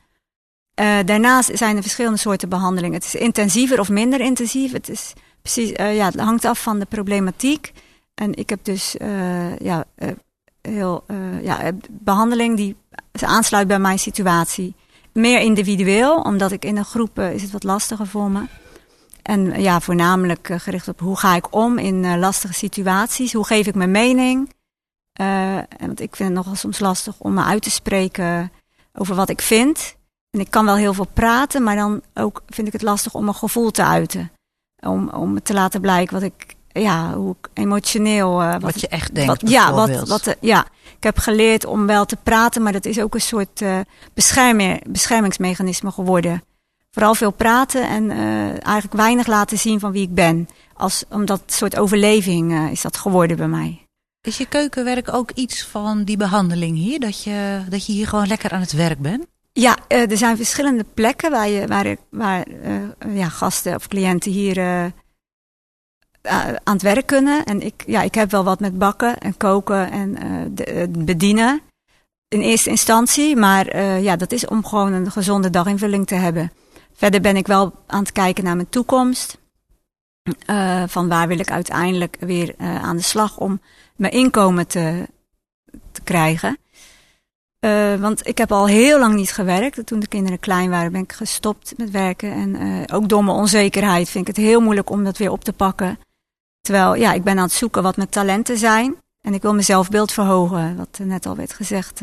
Eh, 0.74 0.98
daarnaast 1.04 1.50
zijn 1.58 1.76
er 1.76 1.82
verschillende 1.82 2.18
soorten 2.18 2.48
behandelingen. 2.48 2.94
Het 2.96 3.04
is 3.04 3.14
intensiever 3.14 3.80
of 3.80 3.88
minder 3.88 4.20
intensief. 4.20 4.72
Het, 4.72 4.88
is 4.88 5.12
precies, 5.42 5.72
eh, 5.72 5.96
ja, 5.96 6.04
het 6.06 6.20
hangt 6.20 6.44
af 6.44 6.62
van 6.62 6.78
de 6.78 6.84
problematiek. 6.86 7.72
En 8.14 8.34
ik 8.34 8.48
heb 8.50 8.64
dus 8.64 8.96
eh, 8.96 9.58
ja, 9.58 9.84
eh, 9.94 10.08
heel, 10.62 11.04
eh, 11.06 11.42
ja, 11.42 11.60
eh, 11.60 11.72
behandeling 11.90 12.56
die 12.56 12.76
aansluit 13.20 13.68
bij 13.68 13.78
mijn 13.78 13.98
situatie. 13.98 14.74
Meer 15.12 15.40
individueel, 15.40 16.20
omdat 16.20 16.52
ik 16.52 16.64
in 16.64 16.76
een 16.76 16.84
groep 16.84 17.18
eh, 17.18 17.32
is 17.34 17.42
het 17.42 17.50
wat 17.50 17.62
lastiger 17.64 18.06
voor 18.06 18.30
me. 18.30 18.42
En 19.22 19.52
eh, 19.52 19.62
ja, 19.62 19.80
voornamelijk 19.80 20.48
eh, 20.48 20.58
gericht 20.58 20.88
op 20.88 21.00
hoe 21.00 21.16
ga 21.16 21.36
ik 21.36 21.54
om 21.54 21.78
in 21.78 22.04
eh, 22.04 22.16
lastige 22.18 22.54
situaties. 22.54 23.32
Hoe 23.32 23.46
geef 23.46 23.66
ik 23.66 23.74
mijn 23.74 23.90
mening? 23.90 24.50
Eh, 25.20 25.56
en 25.56 25.66
want 25.86 26.00
ik 26.00 26.16
vind 26.16 26.28
het 26.28 26.38
nogal 26.38 26.54
soms 26.54 26.78
lastig 26.78 27.14
om 27.18 27.34
me 27.34 27.42
uit 27.42 27.62
te 27.62 27.70
spreken 27.70 28.52
over 28.94 29.14
wat 29.14 29.28
ik 29.28 29.40
vind. 29.42 29.96
En 30.30 30.40
ik 30.40 30.50
kan 30.50 30.64
wel 30.64 30.76
heel 30.76 30.94
veel 30.94 31.06
praten, 31.12 31.62
maar 31.62 31.76
dan 31.76 32.02
ook 32.14 32.42
vind 32.46 32.66
ik 32.66 32.72
het 32.72 32.82
lastig 32.82 33.14
om 33.14 33.24
mijn 33.24 33.36
gevoel 33.36 33.70
te 33.70 33.84
uiten. 33.84 34.30
Om, 34.86 35.08
om 35.08 35.42
te 35.42 35.52
laten 35.54 35.80
blijken 35.80 36.14
wat 36.14 36.22
ik, 36.22 36.54
ja, 36.68 37.14
hoe 37.14 37.36
ik 37.40 37.48
emotioneel. 37.54 38.42
eh, 38.42 38.60
Wat, 38.60 38.80
je 38.80 38.88
echt 38.88 39.14
denkt, 39.14 39.42
wat, 39.42 39.50
ja, 39.50 39.72
wat, 39.72 40.08
wat, 40.08 40.26
eh, 40.26 40.34
ja, 40.40 40.66
ik 40.96 41.02
heb 41.02 41.18
geleerd 41.18 41.64
om 41.66 41.86
wel 41.86 42.04
te 42.04 42.16
praten, 42.22 42.62
maar 42.62 42.72
dat 42.72 42.84
is 42.84 43.00
ook 43.00 43.14
een 43.14 43.20
soort 43.20 43.62
bescherming, 44.14 44.84
beschermingsmechanisme 44.88 45.90
geworden. 45.90 46.42
Vooral 46.90 47.14
veel 47.14 47.30
praten 47.32 47.88
en 47.88 48.10
eigenlijk 48.62 48.92
weinig 48.92 49.26
laten 49.26 49.58
zien 49.58 49.80
van 49.80 49.92
wie 49.92 50.02
ik 50.02 50.14
ben. 50.14 50.48
Als, 50.74 51.04
omdat 51.08 51.42
soort 51.46 51.76
overleving 51.78 52.70
is 52.70 52.80
dat 52.82 52.96
geworden 52.96 53.36
bij 53.36 53.48
mij. 53.48 53.84
Is 54.22 54.36
je 54.36 54.46
keukenwerk 54.46 55.12
ook 55.12 55.30
iets 55.30 55.64
van 55.64 56.04
die 56.04 56.16
behandeling 56.16 56.76
hier? 56.76 57.00
Dat 57.00 57.22
je, 57.22 57.60
dat 57.68 57.86
je 57.86 57.92
hier 57.92 58.06
gewoon 58.06 58.26
lekker 58.26 58.50
aan 58.50 58.60
het 58.60 58.72
werk 58.72 58.98
bent? 58.98 59.26
Ja, 59.52 59.76
eh, 59.88 60.10
er 60.10 60.16
zijn 60.16 60.36
verschillende 60.36 60.84
plekken 60.94 61.30
waar, 61.30 61.48
je, 61.48 61.66
waar, 61.66 61.96
waar 62.10 62.42
eh, 62.42 63.16
ja, 63.16 63.28
gasten 63.28 63.74
of 63.74 63.88
cliënten 63.88 64.30
hier 64.30 64.58
eh, 64.58 64.84
aan 66.64 66.74
het 66.74 66.82
werk 66.82 67.06
kunnen. 67.06 67.44
En 67.44 67.60
ik, 67.60 67.82
ja, 67.86 68.02
ik 68.02 68.14
heb 68.14 68.30
wel 68.30 68.44
wat 68.44 68.60
met 68.60 68.78
bakken 68.78 69.18
en 69.18 69.36
koken 69.36 69.90
en 69.90 70.54
bedienen 71.04 71.60
in 72.28 72.40
eerste 72.40 72.70
instantie. 72.70 73.36
Maar 73.36 73.76
ja, 74.00 74.16
dat 74.16 74.32
is 74.32 74.46
om 74.46 74.64
gewoon 74.64 74.92
een 74.92 75.10
gezonde 75.10 75.50
daginvulling 75.50 76.06
te 76.06 76.14
hebben. 76.14 76.52
Verder 76.92 77.20
ben 77.20 77.36
ik 77.36 77.46
wel 77.46 77.72
aan 77.86 78.00
het 78.00 78.12
kijken 78.12 78.44
naar 78.44 78.56
mijn 78.56 78.68
toekomst. 78.68 79.39
Eh, 80.22 80.82
van 80.86 81.08
waar 81.08 81.28
wil 81.28 81.38
ik 81.38 81.50
uiteindelijk 81.50 82.16
weer 82.20 82.54
eh, 82.58 82.82
aan 82.82 82.96
de 82.96 83.02
slag 83.02 83.38
om 83.38 83.60
mijn 83.96 84.12
inkomen 84.12 84.66
te, 84.66 85.08
te 85.92 86.00
krijgen. 86.02 86.58
Eh, 87.58 87.94
want 87.94 88.26
ik 88.26 88.38
heb 88.38 88.52
al 88.52 88.66
heel 88.66 88.98
lang 88.98 89.14
niet 89.14 89.32
gewerkt. 89.32 89.86
Toen 89.86 90.00
de 90.00 90.06
kinderen 90.06 90.38
klein 90.38 90.70
waren 90.70 90.92
ben 90.92 91.00
ik 91.00 91.12
gestopt 91.12 91.72
met 91.76 91.90
werken. 91.90 92.32
En 92.32 92.90
ook 92.92 93.08
door 93.08 93.24
mijn 93.24 93.36
onzekerheid 93.36 94.08
vind 94.08 94.28
ik 94.28 94.36
het 94.36 94.44
heel 94.44 94.60
moeilijk 94.60 94.90
om 94.90 95.04
dat 95.04 95.18
weer 95.18 95.30
op 95.30 95.44
te 95.44 95.52
pakken. 95.52 95.98
Terwijl, 96.60 96.94
ja, 96.94 97.12
ik 97.12 97.24
ben 97.24 97.36
aan 97.36 97.44
het 97.44 97.52
zoeken 97.52 97.82
wat 97.82 97.96
mijn 97.96 98.08
talenten 98.08 98.58
zijn. 98.58 98.96
En 99.20 99.34
ik 99.34 99.42
wil 99.42 99.52
mijn 99.52 99.64
zelfbeeld 99.64 100.12
verhogen, 100.12 100.76
wat 100.76 100.98
net 101.02 101.26
al 101.26 101.36
werd 101.36 101.52
gezegd 101.52 102.00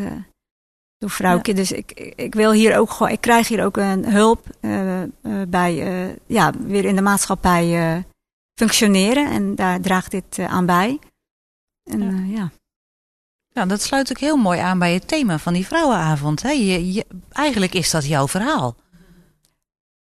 door 0.98 1.10
vrouwtje. 1.10 1.54
Dus 1.54 1.72
ik, 1.72 1.92
ik 2.16 2.34
wil 2.36 2.52
hier 2.52 2.78
ook 2.78 2.92
gewoon, 2.92 3.12
ik 3.12 3.22
krijg 3.22 3.48
hier 3.48 3.64
ook 3.66 3.78
een 3.78 4.06
hulp 4.12 4.46
eh, 4.62 5.02
eh, 5.04 5.10
bij, 5.48 5.82
eh, 6.10 6.16
ja, 6.28 6.52
weer 6.60 6.86
in 6.86 6.96
de 6.96 7.02
maatschappij 7.02 8.04
functioneren. 8.56 9.32
En 9.32 9.56
daar 9.56 9.82
draagt 9.82 10.12
dit 10.12 10.40
aan 10.40 10.66
bij. 10.66 11.00
En 11.84 12.02
Ja. 12.02 12.10
ja. 12.10 12.38
ja. 12.38 12.52
Nou, 13.54 13.70
dat 13.70 13.82
sluit 13.82 14.10
ook 14.12 14.20
heel 14.20 14.38
mooi 14.38 14.60
aan 14.60 14.80
bij 14.80 14.94
het 14.94 15.08
thema 15.08 15.38
van 15.40 15.54
die 15.54 15.66
vrouwenavond. 15.66 16.42
Hè? 16.42 16.50
Je, 16.52 16.94
je, 16.94 17.06
eigenlijk 17.32 17.74
is 17.74 17.90
dat 17.92 18.06
jouw 18.08 18.28
verhaal. 18.28 18.76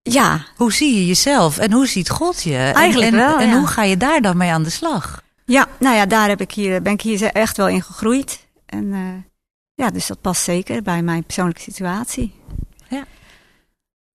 ja, 0.02 0.44
Hoe 0.56 0.72
zie 0.72 0.94
je 0.94 1.06
jezelf 1.06 1.58
en 1.58 1.72
hoe 1.72 1.86
ziet 1.86 2.10
God 2.10 2.42
je? 2.42 2.56
En- 2.56 2.74
Eigenlijk 2.74 3.12
en, 3.12 3.18
wel, 3.18 3.38
En 3.38 3.52
hoe 3.58 3.66
ga 3.66 3.82
je 3.82 3.96
daar 3.96 4.20
dan 4.20 4.36
mee 4.36 4.50
aan 4.50 4.62
de 4.62 4.70
slag? 4.70 5.22
Ja, 5.44 5.66
nou 5.78 5.96
ja, 5.96 6.06
daar 6.06 6.28
heb 6.28 6.40
ik 6.40 6.52
hier, 6.52 6.82
ben 6.82 6.92
ik 6.92 7.00
hier 7.00 7.22
echt 7.22 7.56
wel 7.56 7.68
in 7.68 7.82
gegroeid. 7.82 8.46
En 8.66 8.92
ja, 9.76 9.90
dus 9.90 10.06
dat 10.06 10.20
past 10.20 10.42
zeker 10.42 10.82
bij 10.82 11.02
mijn 11.02 11.24
persoonlijke 11.24 11.60
situatie. 11.60 12.34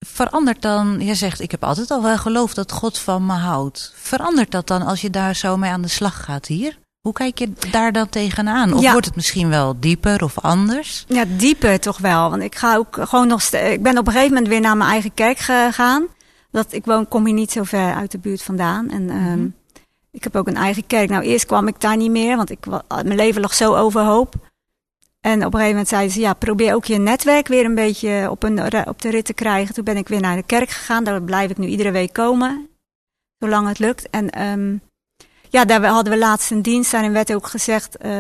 Verandert 0.06 0.62
dan, 0.62 1.00
je 1.00 1.16
zegt, 1.16 1.40
ik 1.42 1.52
heb 1.52 1.64
altijd 1.64 1.92
al 1.92 2.04
wel 2.04 2.18
geloofd 2.18 2.56
dat 2.56 2.72
God 2.72 2.98
van 2.98 3.26
me 3.26 3.34
houdt. 3.34 3.94
Verandert 3.96 4.52
dat 4.52 4.68
dan 4.68 4.82
als 4.82 5.02
je 5.02 5.10
daar 5.10 5.36
zo 5.36 5.58
mee 5.58 5.72
aan 5.72 5.82
de 5.82 5.88
slag 5.88 6.24
gaat 6.24 6.46
hier? 6.46 6.78
Hoe 7.02 7.14
kijk 7.14 7.40
je 7.40 7.52
daar 7.72 7.92
dan 7.92 8.10
tegenaan? 8.10 8.74
Of 8.74 8.82
Ja. 8.82 8.92
wordt 8.92 9.06
het 9.06 9.16
misschien 9.16 9.50
wel 9.50 9.80
dieper 9.80 10.24
of 10.24 10.40
anders? 10.40 11.06
Ja, 11.08 11.24
dieper 11.28 11.80
toch 11.80 11.98
wel. 11.98 12.30
Want 12.30 12.42
ik 12.42 12.56
ga 12.56 12.76
ook 12.76 12.98
gewoon 13.02 13.28
nog. 13.28 13.42
Ik 13.44 13.84
ben 13.84 13.98
op 13.98 14.08
een 14.08 14.14
gegeven 14.14 14.34
moment 14.34 14.48
weer 14.52 14.62
naar 14.62 14.78
mijn 14.78 14.90
eigen 14.90 15.14
kerk 15.14 15.38
gegaan. 15.38 16.08
Dat 16.52 16.74
ik 16.74 16.86
woon, 16.86 17.08
kom 17.08 17.26
hier 17.26 17.34
niet 17.34 17.52
zo 17.52 17.64
ver 17.64 17.94
uit 17.94 18.12
de 18.12 18.18
buurt 18.20 18.44
vandaan. 18.44 18.90
En 18.90 19.10
ehm, 19.10 19.46
ik 20.12 20.24
heb 20.24 20.36
ook 20.36 20.48
een 20.48 20.56
eigen 20.58 20.88
kerk. 20.88 21.10
Nou, 21.10 21.24
eerst 21.24 21.46
kwam 21.46 21.68
ik 21.68 21.80
daar 21.82 21.98
niet 21.98 22.12
meer, 22.12 22.36
want 22.38 22.50
ik, 22.50 22.66
mijn 22.88 23.16
leven 23.16 23.42
lag 23.42 23.54
zo 23.54 23.76
overhoop. 23.76 24.36
En 25.22 25.38
op 25.38 25.54
een 25.54 25.60
gegeven 25.60 25.70
moment 25.70 25.88
zeiden 25.88 26.12
ze: 26.12 26.20
ja, 26.20 26.34
probeer 26.34 26.74
ook 26.74 26.86
je 26.86 26.98
netwerk 26.98 27.48
weer 27.48 27.66
een 27.66 27.76
beetje 27.76 28.28
op, 28.30 28.44
een, 28.44 28.88
op 28.88 29.02
de 29.02 29.10
rit 29.10 29.26
te 29.26 29.34
krijgen. 29.34 29.74
Toen 29.74 29.84
ben 29.84 29.98
ik 29.98 30.08
weer 30.08 30.22
naar 30.22 30.36
de 30.36 30.44
kerk 30.44 30.70
gegaan. 30.70 31.04
Daar 31.04 31.22
blijf 31.22 31.50
ik 31.50 31.58
nu 31.58 31.68
iedere 31.68 31.92
week 31.92 32.14
komen, 32.14 32.70
zolang 33.38 33.68
het 33.68 33.80
lukt. 33.80 34.10
En 34.10 34.30
ehm, 34.30 34.76
ja, 35.50 35.66
daar 35.66 35.86
hadden 35.86 36.14
we 36.14 36.20
laatst 36.20 36.52
een 36.52 36.62
dienst. 36.62 36.92
Daarin 36.92 37.12
werd 37.12 37.34
ook 37.34 37.48
gezegd 37.48 37.98
eh, 37.98 38.14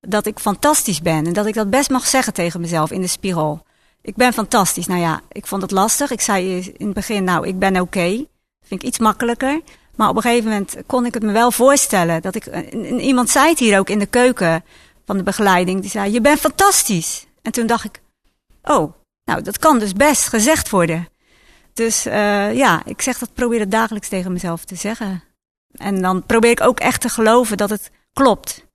dat 0.00 0.26
ik 0.26 0.38
fantastisch 0.38 1.02
ben. 1.02 1.26
En 1.26 1.32
dat 1.32 1.46
ik 1.46 1.54
dat 1.54 1.70
best 1.70 1.90
mag 1.90 2.06
zeggen 2.06 2.32
tegen 2.32 2.60
mezelf 2.60 2.90
in 2.90 3.00
de 3.00 3.06
spiegel. 3.06 3.62
Ik 4.02 4.16
ben 4.16 4.32
fantastisch. 4.32 4.86
Nou 4.86 5.00
ja, 5.00 5.20
ik 5.32 5.46
vond 5.46 5.62
het 5.62 5.70
lastig. 5.70 6.10
Ik 6.10 6.20
zei 6.20 6.58
in 6.76 6.86
het 6.86 6.94
begin, 6.94 7.24
nou, 7.24 7.46
ik 7.46 7.58
ben 7.58 7.80
oké. 7.80 8.26
Vind 8.66 8.82
ik 8.82 8.82
iets 8.82 8.98
makkelijker. 8.98 9.60
Maar 9.96 10.08
op 10.08 10.16
een 10.16 10.22
gegeven 10.22 10.50
moment 10.50 10.76
kon 10.86 11.06
ik 11.06 11.14
het 11.14 11.22
me 11.22 11.32
wel 11.32 11.50
voorstellen. 11.50 12.22
Dat 12.22 12.34
ik, 12.34 12.46
iemand 12.98 13.30
zei 13.30 13.48
het 13.48 13.58
hier 13.58 13.78
ook 13.78 13.88
in 13.88 13.98
de 13.98 14.06
keuken 14.06 14.64
van 15.04 15.16
de 15.16 15.22
begeleiding. 15.22 15.80
Die 15.80 15.90
zei, 15.90 16.12
je 16.12 16.20
bent 16.20 16.40
fantastisch. 16.40 17.26
En 17.42 17.52
toen 17.52 17.66
dacht 17.66 17.84
ik, 17.84 18.00
oh, 18.62 18.92
nou, 19.24 19.42
dat 19.42 19.58
kan 19.58 19.78
dus 19.78 19.92
best 19.92 20.28
gezegd 20.28 20.70
worden. 20.70 21.08
Dus 21.72 22.06
eh, 22.06 22.54
ja, 22.54 22.82
ik 22.84 23.02
zeg 23.02 23.18
dat 23.18 23.34
probeer 23.34 23.60
het 23.60 23.70
dagelijks 23.70 24.08
tegen 24.08 24.32
mezelf 24.32 24.64
te 24.64 24.74
zeggen. 24.74 25.22
En 25.74 26.02
dan 26.02 26.22
probeer 26.26 26.50
ik 26.50 26.60
ook 26.60 26.80
echt 26.80 27.00
te 27.00 27.08
geloven 27.08 27.56
dat 27.56 27.70
het 27.70 27.90
klopt. 28.12 28.66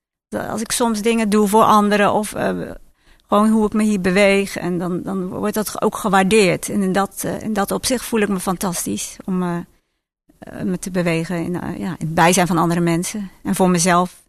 Als 0.49 0.61
ik 0.61 0.71
soms 0.71 1.01
dingen 1.01 1.29
doe 1.29 1.47
voor 1.47 1.63
anderen 1.63 2.13
of 2.13 2.33
eh, 2.33 2.71
gewoon 3.27 3.49
hoe 3.49 3.65
ik 3.65 3.73
me 3.73 3.83
hier 3.83 4.01
beweeg. 4.01 4.57
En 4.57 4.77
dan, 4.77 5.01
dan 5.01 5.27
wordt 5.27 5.53
dat 5.53 5.81
ook 5.81 5.97
gewaardeerd. 5.97 6.69
En 6.69 6.81
in 6.81 6.91
dat, 6.91 7.23
eh, 7.25 7.41
in 7.41 7.53
dat 7.53 7.71
opzicht 7.71 8.05
voel 8.05 8.19
ik 8.19 8.29
me 8.29 8.39
fantastisch 8.39 9.17
om 9.25 9.65
me 10.63 10.79
te 10.79 10.91
bewegen 10.91 11.43
in, 11.43 11.51
ja, 11.53 11.89
in 11.89 11.95
het 11.97 12.13
bijzijn 12.13 12.47
van 12.47 12.57
andere 12.57 12.79
mensen. 12.79 13.31
En 13.43 13.55
voor 13.55 13.69
mezelf 13.69 14.21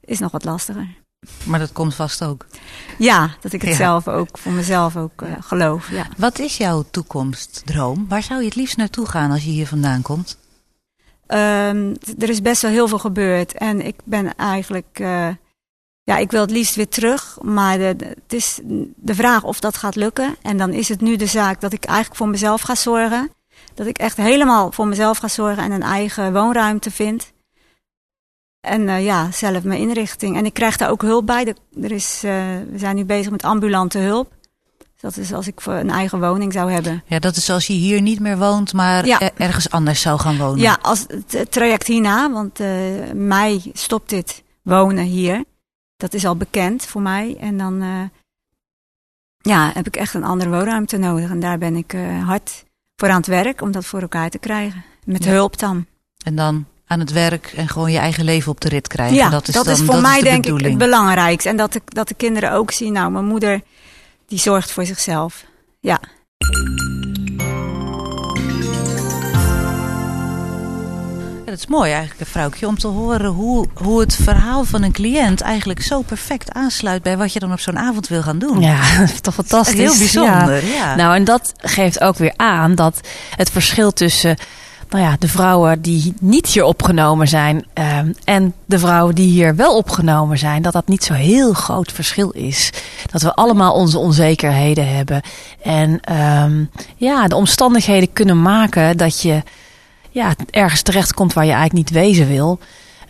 is 0.00 0.18
nog 0.18 0.30
wat 0.30 0.44
lastiger. 0.44 0.99
Maar 1.44 1.58
dat 1.58 1.72
komt 1.72 1.94
vast 1.94 2.24
ook. 2.24 2.46
Ja, 2.98 3.30
dat 3.40 3.52
ik 3.52 3.60
het 3.60 3.70
Ja. 3.70 3.76
zelf 3.76 4.08
ook 4.08 4.38
voor 4.38 4.52
mezelf 4.52 4.96
ook 4.96 5.22
eh, 5.22 5.32
geloof. 5.40 5.90
Ja. 5.90 6.06
Wat 6.16 6.38
is 6.38 6.56
jouw 6.56 6.84
toekomstdroom? 6.90 8.06
Waar 8.08 8.22
zou 8.22 8.40
je 8.40 8.46
het 8.46 8.54
liefst 8.56 8.76
naartoe 8.76 9.06
gaan 9.06 9.30
als 9.30 9.44
je 9.44 9.50
hier 9.50 9.66
vandaan 9.66 10.02
komt? 10.02 10.38
Ehm, 11.26 11.94
er 12.18 12.28
is 12.28 12.42
best 12.42 12.62
wel 12.62 12.70
heel 12.70 12.88
veel 12.88 12.98
gebeurd. 12.98 13.52
En 13.52 13.86
ik 13.86 13.94
ben 14.04 14.36
eigenlijk. 14.36 14.86
eh, 14.92 15.28
ja, 16.02 16.16
ik 16.16 16.30
wil 16.30 16.40
het 16.40 16.50
liefst 16.50 16.74
weer 16.74 16.88
terug. 16.88 17.38
Maar 17.42 17.78
de, 17.78 17.94
de- 17.96 18.04
het 18.22 18.32
is 18.32 18.60
de 18.96 19.14
vraag 19.14 19.42
of 19.44 19.60
dat 19.60 19.76
gaat 19.76 19.96
lukken. 19.96 20.36
En 20.42 20.56
dan 20.56 20.72
is 20.72 20.88
het 20.88 21.00
nu 21.00 21.16
de 21.16 21.26
zaak 21.26 21.60
dat 21.60 21.72
ik 21.72 21.84
eigenlijk 21.84 22.16
voor 22.18 22.28
mezelf 22.28 22.60
ga 22.60 22.74
zorgen. 22.74 23.30
Dat 23.74 23.86
ik 23.86 23.98
echt 23.98 24.16
helemaal 24.16 24.72
voor 24.72 24.86
mezelf 24.86 25.18
ga 25.18 25.28
zorgen 25.28 25.62
en 25.62 25.70
een 25.72 25.82
eigen 25.82 26.32
woonruimte 26.32 26.90
vind. 26.90 27.32
En 28.60 28.88
eh, 28.88 29.04
ja, 29.04 29.30
zelf 29.30 29.62
mijn 29.62 29.80
inrichting. 29.80 30.36
En 30.36 30.44
ik 30.44 30.54
krijg 30.54 30.76
daar 30.76 30.90
ook 30.90 31.02
hulp 31.02 31.26
bij. 31.26 31.54
Er- 31.82 31.92
is, 31.92 32.20
eh, 32.24 32.30
we 32.70 32.78
zijn 32.78 32.96
nu 32.96 33.04
bezig 33.04 33.30
met 33.30 33.42
ambulante 33.44 33.98
hulp. 33.98 34.32
Dat 35.00 35.16
is 35.16 35.32
als 35.32 35.46
ik 35.46 35.60
voor 35.60 35.72
een 35.72 35.90
eigen 35.90 36.20
woning 36.20 36.52
zou 36.52 36.72
hebben. 36.72 37.02
Ja, 37.06 37.18
dat 37.18 37.36
is 37.36 37.50
als 37.50 37.66
je 37.66 37.72
hier 37.72 38.00
niet 38.02 38.20
meer 38.20 38.38
woont, 38.38 38.72
maar 38.72 39.06
Ja. 39.06 39.20
er- 39.20 39.30
ergens 39.36 39.70
anders 39.70 40.00
zou 40.00 40.18
gaan 40.20 40.38
wonen. 40.38 40.58
Ja, 40.60 40.78
als 40.82 41.06
het 41.26 41.50
traject 41.50 41.86
hierna, 41.86 42.30
want 42.32 42.60
eh 42.60 43.12
mei 43.14 43.70
stopt 43.72 44.08
dit 44.10 44.42
wonen 44.62 45.04
hier. 45.04 45.44
Dat 45.96 46.14
is 46.14 46.26
al 46.26 46.36
bekend 46.36 46.86
voor 46.86 47.02
mij. 47.02 47.36
En 47.40 47.58
dan 47.58 47.82
ja, 49.38 49.70
heb 49.74 49.86
ik 49.86 49.96
echt 49.96 50.14
een 50.14 50.24
andere 50.24 50.50
woonruimte 50.50 50.96
nodig. 50.96 51.30
En 51.30 51.40
daar 51.40 51.58
ben 51.58 51.76
ik 51.76 51.94
hard 52.24 52.64
voor 52.96 53.08
aan 53.10 53.16
het 53.16 53.26
werk 53.26 53.60
om 53.62 53.70
dat 53.70 53.84
voor 53.84 54.00
elkaar 54.00 54.30
te 54.30 54.38
krijgen. 54.38 54.84
Met 55.04 55.24
Ja. 55.24 55.30
hulp 55.30 55.58
dan. 55.58 55.86
En 56.24 56.34
dan 56.36 56.64
aan 56.90 57.00
het 57.00 57.12
werk 57.12 57.52
en 57.56 57.68
gewoon 57.68 57.92
je 57.92 57.98
eigen 57.98 58.24
leven 58.24 58.52
op 58.52 58.60
de 58.60 58.68
rit 58.68 58.88
krijgen. 58.88 59.16
ja, 59.16 59.28
dat 59.28 59.48
is, 59.48 59.54
dan, 59.54 59.76
voor 59.76 59.86
dat 59.86 60.00
mij 60.00 60.12
is 60.16 60.22
de 60.22 60.24
denk 60.24 60.46
ik 60.46 60.64
het 60.64 60.78
belangrijkste. 60.78 61.48
En 61.48 61.56
dat 61.56 61.72
de, 61.72 61.80
dat 61.84 62.08
de 62.08 62.14
kinderen 62.14 62.52
ook 62.52 62.70
zien, 62.72 62.92
nou, 62.92 63.10
mijn 63.10 63.24
moeder 63.24 63.60
die 64.26 64.38
zorgt 64.38 64.70
voor 64.70 64.86
zichzelf. 64.86 65.44
Ja. 65.80 66.00
Ja, 71.44 71.56
dat 71.56 71.58
is 71.58 71.66
mooi 71.66 71.92
eigenlijk, 71.92 72.30
vrouwtje, 72.30 72.66
om 72.66 72.78
te 72.78 72.86
horen 72.86 73.30
hoe, 73.30 73.66
hoe 73.74 74.00
het 74.00 74.14
verhaal 74.14 74.64
van 74.64 74.82
een 74.82 74.92
cliënt 74.92 75.40
eigenlijk 75.40 75.82
zo 75.82 76.02
perfect 76.02 76.52
aansluit 76.52 77.02
bij 77.02 77.16
wat 77.16 77.32
je 77.32 77.38
dan 77.38 77.52
op 77.52 77.60
zo'n 77.60 77.78
avond 77.78 78.08
wil 78.08 78.22
gaan 78.22 78.38
doen. 78.38 78.60
Ja, 78.60 78.80
dat 78.98 79.08
is 79.10 79.20
toch 79.20 79.34
Dat 79.34 79.44
is 79.44 79.50
fantastisch. 79.50 79.78
heel 79.78 79.92
Ja. 79.92 79.98
bijzonder. 80.44 80.64
Ja. 80.66 80.94
Nou, 80.94 81.14
en 81.14 81.24
dat 81.24 81.52
geeft 81.56 82.00
ook 82.00 82.16
weer 82.16 82.32
aan 82.36 82.74
dat 82.74 83.00
het 83.36 83.50
verschil 83.50 83.92
tussen 83.92 84.36
nou 84.90 85.04
ja, 85.04 85.16
de 85.18 85.28
vrouwen 85.28 85.82
die 85.82 86.14
niet 86.20 86.46
hier 86.46 86.64
opgenomen 86.64 87.28
zijn 87.28 87.64
ehm, 87.72 88.12
en 88.24 88.54
de 88.66 88.78
vrouwen 88.78 89.14
die 89.14 89.30
hier 89.30 89.56
wel 89.56 89.76
opgenomen 89.76 90.38
zijn, 90.38 90.62
dat 90.62 90.72
dat 90.72 90.88
niet 90.88 91.04
zo 91.04 91.12
heel 91.12 91.52
groot 91.52 91.92
verschil 91.92 92.30
is. 92.30 92.72
Dat 93.10 93.22
we 93.22 93.34
allemaal 93.34 93.74
onze 93.74 93.98
onzekerheden 93.98 94.94
hebben. 94.94 95.22
En 95.62 96.00
ehm, 96.00 96.64
ja, 96.96 97.28
de 97.28 97.36
omstandigheden 97.36 98.12
kunnen 98.12 98.42
maken 98.42 98.96
dat 98.96 99.20
je 99.22 99.42
ja, 100.10 100.34
ergens 100.50 100.82
terechtkomt 100.82 101.32
waar 101.32 101.46
je 101.46 101.52
eigenlijk 101.52 101.90
niet 101.90 102.02
wezen 102.02 102.28
wil. 102.28 102.58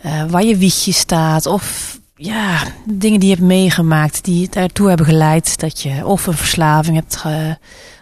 Eh, 0.01 0.23
waar 0.29 0.43
je 0.43 0.57
wiegje 0.57 0.91
staat 0.91 1.45
of 1.45 1.97
ja, 2.15 2.59
dingen 2.85 3.19
die 3.19 3.29
je 3.29 3.35
hebt 3.35 3.47
meegemaakt 3.47 4.23
die 4.23 4.49
ertoe 4.49 4.87
hebben 4.87 5.05
geleid 5.05 5.59
dat 5.59 5.81
je 5.81 6.05
of 6.05 6.27
een 6.27 6.33
verslaving 6.33 6.95
hebt 6.95 7.23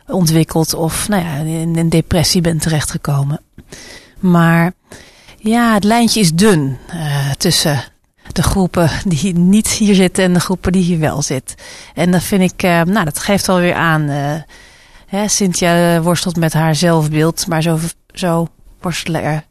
ontwikkeld 0.10 0.74
of 0.74 1.08
nou 1.08 1.24
ja, 1.24 1.36
in 1.36 1.78
een 1.78 1.90
depressie 1.90 2.42
bent 2.42 2.62
terechtgekomen. 2.62 3.42
Maar 4.20 4.74
ja, 5.38 5.74
het 5.74 5.84
lijntje 5.84 6.20
is 6.20 6.34
dun 6.34 6.78
eh, 6.88 7.32
tussen 7.38 7.84
de 8.32 8.44
groepen 8.44 8.90
die 9.06 9.34
niet 9.34 9.68
hier 9.68 9.96
zitten 9.96 10.24
en 10.24 10.34
de 10.34 10.40
groepen 10.40 10.72
die 10.72 10.84
hier 10.84 11.00
wel 11.00 11.22
zitten. 11.22 11.58
En 11.94 12.12
dat 12.12 12.24
vind 12.24 12.52
ik, 12.54 12.64
eh, 12.64 12.82
nou, 12.82 13.06
dat 13.06 13.20
geeft 13.20 13.48
wel 13.48 13.60
weer 13.60 13.76
aan. 13.76 14.10
eh 14.10 14.34
hè, 15.08 15.28
Cynthia 15.28 16.02
worstelt 16.02 16.36
met 16.36 16.54
haar 16.54 16.76
zelfbeeld, 16.76 17.48
maar 17.48 17.62
zo, 17.62 17.80
zo 18.14 18.48
worstelen 18.82 19.24
er 19.24 19.44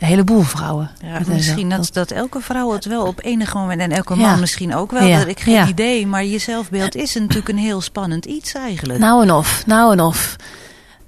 een 0.00 0.06
heleboel 0.06 0.42
vrouwen. 0.42 0.90
Ja, 1.02 1.20
misschien 1.26 1.68
dat, 1.68 1.90
dat 1.92 2.10
elke 2.10 2.40
vrouw 2.40 2.72
het 2.72 2.84
wel 2.84 3.06
op 3.06 3.24
enig 3.24 3.54
moment 3.54 3.80
en 3.80 3.92
elke 3.92 4.14
Ja. 4.14 4.30
man 4.30 4.40
misschien 4.40 4.74
ook 4.74 4.90
wel. 4.90 5.06
Ja. 5.06 5.18
Dat 5.18 5.28
ik 5.28 5.40
geen 5.40 5.68
idee, 5.68 6.06
maar 6.06 6.24
je 6.24 6.38
zelfbeeld 6.38 6.94
is 6.94 7.14
natuurlijk 7.14 7.48
een 7.48 7.58
heel 7.58 7.80
spannend 7.80 8.24
iets 8.24 8.54
eigenlijk. 8.54 8.98
Nou 8.98 9.22
en 9.22 9.32
of, 9.32 9.66
nou 9.66 9.92
en 9.92 10.00
of. 10.00 10.36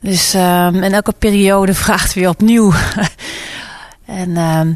Dus, 0.00 0.34
ehm, 0.34 0.82
en 0.82 0.92
elke 0.92 1.12
periode 1.18 1.74
vraagt 1.84 2.14
weer 2.14 2.28
opnieuw. 2.28 2.72
en 4.06 4.36
ehm, 4.36 4.72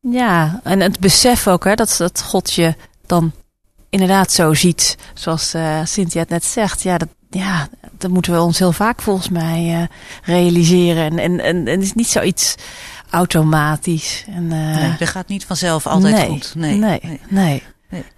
ja, 0.00 0.60
en 0.64 0.80
het 0.80 1.00
besef 1.00 1.48
ook, 1.48 1.64
hè, 1.64 1.74
dat, 1.74 1.94
dat 1.98 2.22
God 2.22 2.52
je 2.52 2.74
dan 3.06 3.32
inderdaad 3.88 4.32
zo 4.32 4.54
ziet. 4.54 4.96
Zoals 5.14 5.54
eh 5.54 5.80
Cynthia 5.84 6.20
het 6.20 6.28
net 6.28 6.44
zegt. 6.44 6.82
Ja, 6.82 6.98
dat, 6.98 7.08
ja, 7.30 7.68
dat 7.98 8.10
moeten 8.10 8.32
we 8.32 8.40
ons 8.40 8.58
heel 8.58 8.72
vaak 8.72 9.02
volgens 9.02 9.28
mij 9.28 9.74
eh, 9.74 9.96
realiseren. 10.34 11.04
En, 11.04 11.18
en, 11.18 11.40
en, 11.40 11.56
en 11.66 11.66
het 11.66 11.82
is 11.82 11.92
niet 11.92 12.08
zoiets 12.08 12.54
automatisch. 13.10 14.24
En, 14.28 14.52
eh, 14.52 14.76
nee, 14.76 14.96
dat 14.98 15.08
gaat 15.08 15.28
niet 15.28 15.44
vanzelf 15.44 15.86
altijd 15.86 16.14
nee, 16.14 16.28
goed. 16.28 16.52
Nee, 16.54 16.78
nee, 16.78 17.20
nee. 17.28 17.62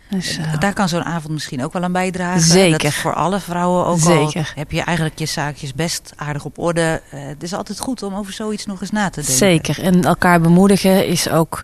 Dus, 0.09 0.37
En 0.37 0.45
eh, 0.45 0.59
Daar 0.59 0.73
kan 0.73 0.89
zo'n 0.89 1.05
avond 1.05 1.33
misschien 1.33 1.65
ook 1.65 1.73
wel 1.73 1.83
aan 1.83 1.93
bijdragen. 1.93 2.41
Zeker. 2.41 2.79
Dat 2.79 2.93
voor 2.93 3.15
alle 3.15 3.41
vrouwen 3.41 3.87
ook 3.87 3.99
Zeker. 3.99 4.37
al 4.37 4.53
heb 4.55 4.73
je 4.73 4.83
eigenlijk 4.83 5.19
je 5.19 5.27
zaakjes 5.27 5.75
best 5.75 6.13
aardig 6.17 6.45
op 6.45 6.59
orde. 6.59 7.03
Eh, 7.11 7.21
het 7.27 7.43
is 7.43 7.53
altijd 7.55 7.81
goed 7.81 8.03
om 8.03 8.15
over 8.15 8.33
zoiets 8.33 8.67
nog 8.67 8.81
eens 8.81 8.91
na 8.91 9.09
te 9.09 9.21
denken. 9.21 9.37
Zeker. 9.37 9.83
En 9.83 10.05
elkaar 10.05 10.41
bemoedigen 10.41 11.07
is 11.07 11.29
ook 11.29 11.63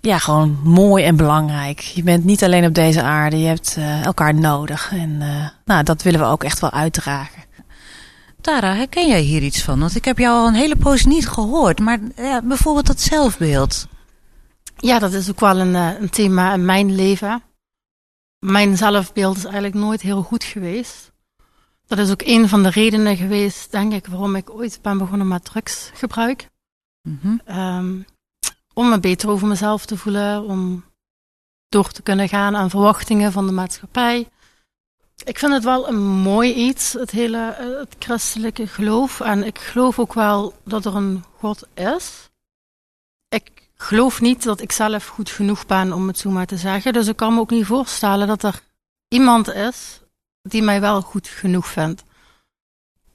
ja, 0.00 0.18
gewoon 0.18 0.58
mooi 0.62 1.04
en 1.04 1.16
belangrijk. 1.16 1.80
Je 1.80 2.02
bent 2.02 2.24
niet 2.24 2.44
alleen 2.44 2.64
op 2.64 2.74
deze 2.74 3.02
aarde, 3.02 3.38
je 3.38 3.46
hebt 3.46 3.74
eh, 3.78 4.04
elkaar 4.04 4.34
nodig. 4.34 4.90
En 4.92 5.16
eh, 5.20 5.48
nou, 5.64 5.82
dat 5.82 6.02
willen 6.02 6.20
we 6.20 6.26
ook 6.26 6.44
echt 6.44 6.60
wel 6.60 6.70
uitdragen. 6.70 7.39
Tara, 8.40 8.74
herken 8.74 9.08
jij 9.08 9.20
hier 9.20 9.42
iets 9.42 9.62
van? 9.62 9.80
Want 9.80 9.96
ik 9.96 10.04
heb 10.04 10.18
jou 10.18 10.38
al 10.38 10.46
een 10.46 10.54
hele 10.54 10.76
poos 10.76 11.04
niet 11.04 11.28
gehoord. 11.28 11.78
Maar 11.78 11.98
ja, 12.16 12.42
bijvoorbeeld 12.42 12.86
dat 12.86 13.00
zelfbeeld. 13.00 13.86
Ja, 14.76 14.98
dat 14.98 15.12
is 15.12 15.30
ook 15.30 15.40
wel 15.40 15.58
een, 15.58 15.74
eh, 15.74 16.00
een 16.00 16.10
thema 16.10 16.52
in 16.52 16.64
mijn 16.64 16.94
leven. 16.94 17.42
Mijn 18.38 18.76
zelfbeeld 18.76 19.36
is 19.36 19.44
eigenlijk 19.44 19.74
nooit 19.74 20.00
heel 20.00 20.22
goed 20.22 20.44
geweest. 20.44 21.12
Dat 21.86 21.98
is 21.98 22.10
ook 22.10 22.22
een 22.22 22.48
van 22.48 22.62
de 22.62 22.70
redenen 22.70 23.16
geweest, 23.16 23.70
denk 23.70 23.92
ik, 23.92 24.06
waarom 24.06 24.36
ik 24.36 24.50
ooit 24.50 24.78
ben 24.82 24.98
begonnen 24.98 25.28
met 25.28 25.44
drugsgebruik. 25.44 26.48
Mhm. 27.02 27.36
Ehm, 27.44 27.98
om 28.74 28.88
me 28.88 29.00
beter 29.00 29.28
over 29.28 29.48
mezelf 29.48 29.86
te 29.86 29.96
voelen, 29.96 30.44
om 30.44 30.84
door 31.68 31.90
te 31.90 32.02
kunnen 32.02 32.28
gaan 32.28 32.56
aan 32.56 32.70
verwachtingen 32.70 33.32
van 33.32 33.46
de 33.46 33.52
maatschappij. 33.52 34.28
Ik 35.24 35.38
vind 35.38 35.52
het 35.52 35.64
wel 35.64 35.88
een 35.88 36.02
mooi 36.06 36.54
iets, 36.54 36.92
het 36.92 37.10
hele 37.10 37.50
eh, 37.50 37.78
het 37.78 37.96
christelijke 37.98 38.66
geloof. 38.66 39.20
En 39.20 39.44
ik 39.44 39.58
geloof 39.58 39.98
ook 39.98 40.14
wel 40.14 40.54
dat 40.64 40.84
er 40.84 40.96
een 40.96 41.24
God 41.38 41.66
is. 41.74 42.30
Ik 43.28 43.50
geloof 43.76 44.20
niet 44.20 44.42
dat 44.42 44.60
ik 44.60 44.72
zelf 44.72 45.06
goed 45.06 45.30
genoeg 45.30 45.66
ben 45.66 45.92
om 45.92 46.06
het 46.06 46.18
zo 46.18 46.30
maar 46.30 46.46
te 46.46 46.56
zeggen. 46.56 46.92
Dus 46.92 47.06
ik 47.06 47.16
kan 47.16 47.34
me 47.34 47.40
ook 47.40 47.50
niet 47.50 47.66
voorstellen 47.66 48.26
dat 48.26 48.42
er 48.42 48.60
iemand 49.08 49.52
is 49.52 50.00
die 50.42 50.62
mij 50.62 50.80
wel 50.80 51.00
goed 51.02 51.28
genoeg 51.28 51.66
vindt. 51.68 52.02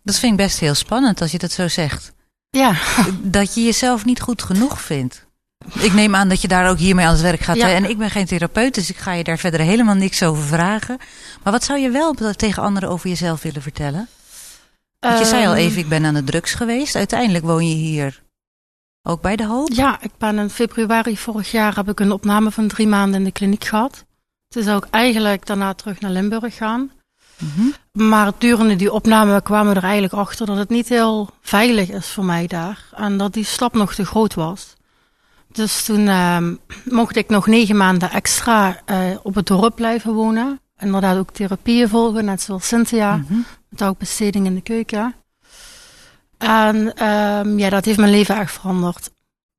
Dat 0.03 0.15
vind 0.15 0.31
ik 0.31 0.37
best 0.37 0.59
heel 0.59 0.73
spannend 0.73 1.21
als 1.21 1.31
je 1.31 1.37
dat 1.37 1.51
zo 1.51 1.67
zegt. 1.67 2.13
Ja, 2.49 2.75
Dat 3.21 3.53
je 3.53 3.63
jezelf 3.63 4.05
niet 4.05 4.21
goed 4.21 4.43
genoeg 4.43 4.81
vindt. 4.81 5.24
Ik 5.73 5.93
neem 5.93 6.15
aan 6.15 6.29
dat 6.29 6.41
je 6.41 6.47
daar 6.47 6.69
ook 6.69 6.77
hiermee 6.77 7.05
aan 7.05 7.13
het 7.13 7.21
werk 7.21 7.39
gaat. 7.39 7.55
Ja. 7.55 7.69
En 7.69 7.89
ik 7.89 7.97
ben 7.97 8.09
geen 8.09 8.25
therapeut, 8.25 8.73
dus 8.73 8.89
ik 8.89 8.97
ga 8.97 9.13
je 9.13 9.23
daar 9.23 9.37
verder 9.37 9.59
helemaal 9.59 9.95
niks 9.95 10.23
over 10.23 10.43
vragen. 10.43 10.97
Maar 11.43 11.53
wat 11.53 11.63
zou 11.63 11.79
je 11.79 11.89
wel 11.89 12.13
tegen 12.35 12.63
anderen 12.63 12.89
over 12.89 13.09
jezelf 13.09 13.41
willen 13.41 13.61
vertellen? 13.61 14.07
Want 14.99 15.19
je 15.19 15.25
zei 15.25 15.45
al 15.45 15.53
Ehm, 15.53 15.61
even, 15.61 15.79
ik 15.79 15.89
ben 15.89 16.05
aan 16.05 16.13
de 16.13 16.23
drugs 16.23 16.53
geweest. 16.53 16.95
Uiteindelijk 16.95 17.45
woon 17.45 17.69
je 17.69 17.75
hier 17.75 18.23
ook 19.03 19.21
bij 19.21 19.35
de 19.35 19.45
hoop. 19.45 19.71
Ja, 19.73 20.01
ik 20.01 20.11
ben 20.17 20.37
in 20.37 20.49
februari 20.49 21.17
vorig 21.17 21.51
jaar 21.51 21.75
heb 21.75 21.89
ik 21.89 21.99
een 21.99 22.11
opname 22.11 22.51
van 22.51 22.67
drie 22.67 22.87
maanden 22.87 23.19
in 23.19 23.23
de 23.23 23.31
kliniek 23.31 23.63
gehad. 23.63 24.05
Toen 24.47 24.63
zou 24.63 24.77
ik 24.77 24.87
eigenlijk 24.89 25.45
daarna 25.45 25.73
terug 25.73 25.99
naar 25.99 26.11
Limburg 26.11 26.55
gaan. 26.55 26.91
Mhm. 27.37 27.67
Maar 28.07 28.31
durende 28.37 28.75
die 28.75 28.91
opname 28.91 29.41
kwamen 29.41 29.73
we 29.73 29.79
er 29.79 29.83
eigenlijk 29.83 30.13
achter 30.13 30.45
dat 30.45 30.57
het 30.57 30.69
niet 30.69 30.89
heel 30.89 31.29
veilig 31.41 31.89
is 31.89 32.07
voor 32.07 32.25
mij 32.25 32.47
daar. 32.47 32.85
En 32.95 33.17
dat 33.17 33.33
die 33.33 33.43
stap 33.43 33.73
nog 33.73 33.93
te 33.93 34.05
groot 34.05 34.33
was. 34.33 34.74
Dus 35.55 35.83
toen 35.83 36.07
ehm, 36.07 36.55
mocht 36.83 37.15
ik 37.15 37.29
nog 37.29 37.47
negen 37.47 37.77
maanden 37.77 38.11
extra 38.11 38.81
eh, 38.85 38.97
op 39.23 39.35
het 39.35 39.47
dorp 39.47 39.75
blijven 39.75 40.13
wonen. 40.13 40.59
Inderdaad 40.79 41.17
ook 41.17 41.31
therapieën 41.31 41.89
volgen, 41.89 42.25
net 42.25 42.41
zoals 42.41 42.67
Cynthia. 42.67 43.15
Mhm. 43.15 43.39
Met 43.69 43.83
ook 43.83 43.97
besteding 43.97 44.45
in 44.45 44.55
de 44.55 44.61
keuken. 44.61 45.15
En 46.37 46.93
ehm, 46.95 47.57
ja, 47.59 47.69
dat 47.69 47.85
heeft 47.85 47.97
mijn 47.97 48.11
leven 48.11 48.37
echt 48.37 48.51
veranderd. 48.53 49.09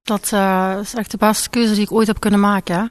Dat 0.03 0.31
eh, 0.33 0.77
is 0.83 0.95
echt 0.95 1.11
de 1.11 1.17
beste 1.17 1.49
keuze 1.51 1.73
die 1.75 1.83
ik 1.83 1.93
ooit 1.93 2.07
heb 2.07 2.21
kunnen 2.21 2.41
maken. 2.41 2.91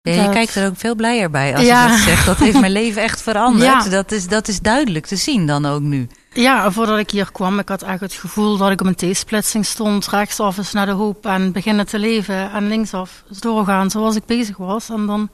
Ja, 0.00 0.12
je 0.12 0.22
Dat- 0.22 0.32
kijkt 0.32 0.54
er 0.54 0.66
ook 0.66 0.76
veel 0.76 0.94
blijer 0.94 1.30
bij 1.30 1.54
als 1.56 1.64
Ja. 1.66 1.82
je 1.84 1.88
dat 1.90 1.98
zegt. 1.98 2.26
Dat 2.26 2.36
heeft 2.38 2.60
mijn 2.60 2.72
leven 2.82 3.02
echt 3.02 3.22
veranderd. 3.22 3.84
Ja. 3.84 3.90
Dat, 3.90 4.12
is, 4.12 4.28
dat 4.28 4.48
is 4.48 4.60
duidelijk 4.60 5.06
te 5.06 5.16
zien 5.16 5.46
dan 5.46 5.66
ook 5.66 5.80
nu. 5.80 6.06
Ja, 6.36 6.70
voordat 6.70 6.98
ik 6.98 7.10
hier 7.10 7.32
kwam, 7.32 7.58
ik 7.58 7.68
had 7.68 7.82
echt 7.82 8.00
het 8.00 8.12
gevoel 8.12 8.56
dat 8.56 8.70
ik 8.70 8.80
op 8.80 8.86
een 8.86 9.12
T-splitsing 9.12 9.66
stond. 9.66 10.06
Rechtsaf 10.08 10.58
is 10.58 10.72
naar 10.72 10.86
de 10.86 10.92
hoop 10.92 11.26
en 11.26 11.52
beginnen 11.52 11.86
te 11.86 11.98
leven. 11.98 12.50
En 12.52 12.68
linksaf 12.68 13.24
is 13.30 13.38
doorgaan 13.40 13.90
zoals 13.90 14.16
ik 14.16 14.24
bezig 14.24 14.56
was. 14.56 14.88
En 14.88 15.06
dan 15.06 15.28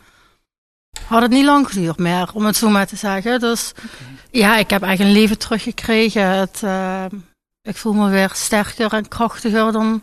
had 1.06 1.22
het 1.22 1.30
niet 1.30 1.44
lang 1.44 1.66
geduurd 1.68 1.98
meer, 1.98 2.30
om 2.34 2.44
het 2.44 2.56
zo 2.56 2.68
maar 2.70 2.86
te 2.86 2.96
zeggen. 2.96 3.40
Dus 3.40 3.72
ja, 4.30 4.56
ik 4.56 4.70
heb 4.70 4.82
echt 4.82 5.00
een 5.00 5.12
leven 5.12 5.38
teruggekregen. 5.38 6.22
Het, 6.26 6.60
eh, 6.62 7.04
ik 7.62 7.76
voel 7.76 7.92
me 7.92 8.08
weer 8.10 8.30
sterker 8.34 8.92
en 8.92 9.08
krachtiger 9.08 9.72
dan 9.72 10.02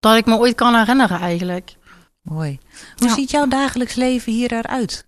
dat 0.00 0.16
ik 0.16 0.26
me 0.26 0.36
ooit 0.36 0.54
kan 0.54 0.74
herinneren 0.74 1.20
eigenlijk. 1.20 1.76
Mooi. 2.22 2.58
Hoe 2.96 3.08
Ja. 3.08 3.14
ziet 3.14 3.30
jouw 3.30 3.46
dagelijks 3.46 3.94
leven 3.94 4.32
hier 4.32 4.52
eruit? 4.52 5.06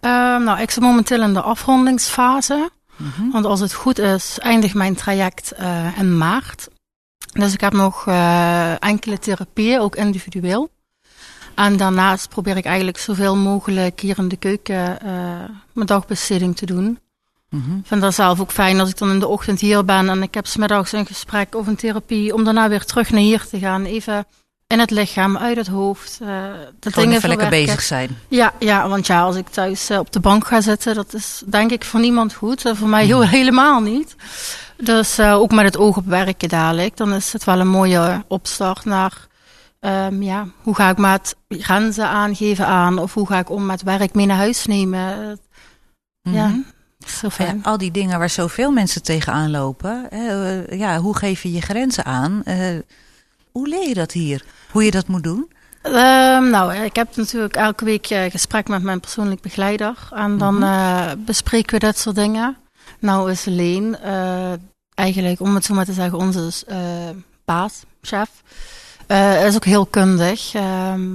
Ehm, 0.00 0.42
nou, 0.42 0.60
ik 0.60 0.70
zit 0.70 0.82
momenteel 0.82 1.22
in 1.22 1.32
de 1.34 1.40
afrondingsfase. 1.42 2.70
Mhm. 3.00 3.30
Want 3.30 3.44
als 3.44 3.60
het 3.60 3.72
goed 3.72 3.98
is, 3.98 4.38
eindigt 4.38 4.74
mijn 4.74 4.94
traject 4.94 5.52
eh, 5.52 5.98
in 5.98 6.18
maart. 6.18 6.68
Dus 7.32 7.52
ik 7.52 7.60
heb 7.60 7.72
nog 7.72 8.06
eh, 8.06 8.82
enkele 8.82 9.18
therapieën, 9.18 9.80
ook 9.80 9.96
individueel. 9.96 10.70
En 11.54 11.76
daarnaast 11.76 12.28
probeer 12.28 12.56
ik 12.56 12.64
eigenlijk 12.64 12.98
zoveel 12.98 13.36
mogelijk 13.36 14.00
hier 14.00 14.18
in 14.18 14.28
de 14.28 14.36
keuken 14.36 15.00
eh, 15.00 15.10
mijn 15.72 15.86
dagbesteding 15.86 16.56
te 16.56 16.66
doen. 16.66 16.98
Mhm. 17.48 17.76
Ik 17.76 17.86
vind 17.86 18.00
dat 18.00 18.14
zelf 18.14 18.40
ook 18.40 18.52
fijn 18.52 18.80
als 18.80 18.90
ik 18.90 18.98
dan 18.98 19.10
in 19.10 19.18
de 19.18 19.26
ochtend 19.26 19.60
hier 19.60 19.84
ben 19.84 20.08
en 20.08 20.22
ik 20.22 20.34
heb 20.34 20.46
smiddags 20.46 20.92
een 20.92 21.06
gesprek 21.06 21.54
of 21.54 21.66
een 21.66 21.76
therapie, 21.76 22.34
om 22.34 22.44
daarna 22.44 22.68
weer 22.68 22.84
terug 22.84 23.10
naar 23.10 23.20
hier 23.20 23.46
te 23.46 23.58
gaan. 23.58 23.84
Even 23.84 24.26
in 24.70 24.78
het 24.78 24.90
lichaam, 24.90 25.36
uit 25.36 25.56
het 25.56 25.66
hoofd. 25.66 26.18
eh 26.20 26.26
de 26.28 26.90
Gewoon 26.90 27.04
dingen 27.04 27.16
even 27.16 27.28
lekker 27.28 27.48
bezig 27.48 27.82
zijn. 27.82 28.18
Ja, 28.28 28.52
ja, 28.58 28.88
want 28.88 29.06
ja, 29.06 29.20
als 29.22 29.36
ik 29.36 29.48
thuis 29.48 29.90
eh, 29.90 29.98
op 29.98 30.12
de 30.12 30.20
bank 30.20 30.46
ga 30.46 30.60
zitten, 30.60 30.94
dat 30.94 31.14
is 31.14 31.42
denk 31.46 31.70
ik 31.70 31.84
voor 31.84 32.00
niemand 32.00 32.34
goed. 32.34 32.64
En 32.66 32.76
voor 32.76 32.88
mij 32.88 33.04
heel, 33.04 33.26
helemaal 33.26 33.80
niet. 33.80 34.16
Dus 34.76 35.18
eh, 35.18 35.34
ook 35.34 35.50
met 35.52 35.64
het 35.64 35.76
oog 35.76 35.96
op 35.96 36.06
werken 36.06 36.48
dadelijk, 36.48 36.96
dan 36.96 37.12
is 37.12 37.32
het 37.32 37.44
wel 37.44 37.60
een 37.60 37.68
mooie 37.68 38.24
opstart 38.28 38.84
naar, 38.84 39.26
ehm, 39.80 40.22
ja, 40.22 40.46
hoe 40.62 40.74
ga 40.74 40.88
ik 40.90 40.98
met 40.98 41.36
grenzen 41.48 42.08
aangeven 42.08 42.66
aan? 42.66 42.98
Of 42.98 43.14
hoe 43.14 43.26
ga 43.26 43.38
ik 43.38 43.50
om 43.50 43.66
met 43.66 43.82
werk 43.82 44.14
mee 44.14 44.26
naar 44.26 44.36
huis 44.36 44.66
nemen? 44.66 45.38
Ja, 46.22 46.46
heel 46.50 46.64
Ja, 47.20 47.30
fijn. 47.30 47.62
al 47.62 47.78
die 47.78 47.90
dingen 47.90 48.18
waar 48.18 48.30
zoveel 48.30 48.70
mensen 48.70 49.02
tegenaan 49.02 49.50
lopen. 49.50 50.10
Eh, 50.10 50.78
ja, 50.78 50.98
hoe 50.98 51.16
geef 51.16 51.42
je 51.42 51.52
je 51.52 51.60
grenzen 51.60 52.04
aan? 52.04 52.42
Eh, 52.44 52.58
hoe 53.52 53.68
leer 53.68 53.88
je 53.88 53.94
dat 53.94 54.12
hier? 54.12 54.44
Hoe 54.70 54.84
je 54.84 54.90
dat 54.90 55.06
moet 55.06 55.22
doen? 55.22 55.50
Ehm, 55.82 56.50
nou, 56.50 56.74
ik 56.74 56.96
heb 56.96 57.16
natuurlijk 57.16 57.56
elke 57.56 57.84
week 57.84 58.06
eh, 58.06 58.30
gesprek 58.30 58.68
met 58.68 58.82
mijn 58.82 59.00
persoonlijk 59.00 59.40
begeleider. 59.40 59.94
En 60.10 60.38
dan 60.38 60.54
Mhm. 60.54 60.62
eh, 60.62 61.10
bespreken 61.18 61.74
we 61.74 61.86
dat 61.86 61.98
soort 61.98 62.16
dingen. 62.16 62.56
Nou 62.98 63.30
is 63.30 63.44
Leen 63.44 63.98
eh, 64.02 64.52
eigenlijk, 64.94 65.40
om 65.40 65.54
het 65.54 65.64
zo 65.64 65.74
maar 65.74 65.84
te 65.84 65.92
zeggen, 65.92 66.18
onze 66.18 66.50
baas, 67.44 67.82
chef. 68.02 68.28
is 69.46 69.54
ook 69.54 69.64
heel 69.64 69.86
kundig. 69.86 70.54
Ehm, 70.54 71.08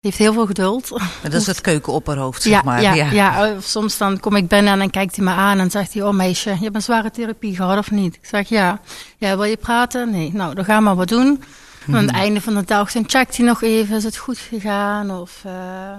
heeft 0.00 0.18
heel 0.18 0.32
veel 0.32 0.46
geduld. 0.46 0.88
Dat 1.22 1.32
is 1.32 1.46
het 1.46 1.60
keukenopperhoofd, 1.70 2.42
zeg 2.42 2.52
ja, 2.52 2.60
maar. 2.64 2.82
ja, 2.82 2.94
ja. 2.94 3.44
eh, 3.46 3.52
soms 3.60 3.98
dan 3.98 4.20
kom 4.20 4.36
ik 4.36 4.48
binnen 4.48 4.72
en 4.72 4.78
dan 4.78 4.90
kijkt 4.90 5.16
hij 5.16 5.24
me 5.24 5.30
aan 5.30 5.58
en 5.58 5.70
zegt 5.70 5.92
hij: 5.94 6.02
Oh 6.02 6.12
meisje, 6.14 6.50
je 6.50 6.62
hebt 6.62 6.74
een 6.74 6.82
zware 6.82 7.10
therapie 7.10 7.56
gehad 7.56 7.78
of 7.78 7.90
niet? 7.90 8.14
Ik 8.14 8.26
zeg 8.26 8.48
ja. 8.48 8.80
Ja, 9.18 9.36
wil 9.36 9.44
je 9.44 9.56
praten? 9.56 10.10
Nee. 10.10 10.30
Nou, 10.32 10.54
dan 10.54 10.64
gaan 10.64 10.76
we 10.78 10.82
maar 10.84 10.96
wat 10.96 11.08
doen. 11.08 11.42
En 11.86 11.94
aan 11.94 12.06
het 12.06 12.14
einde 12.14 12.40
van 12.40 12.54
de 12.54 12.64
dag 12.64 12.92
dan 12.92 13.04
checkt 13.06 13.36
hij 13.36 13.46
nog 13.46 13.62
even: 13.62 13.96
Is 13.96 14.04
het 14.04 14.16
goed 14.16 14.38
gegaan? 14.38 15.10
Of 15.10 15.42
eh, 15.44 15.96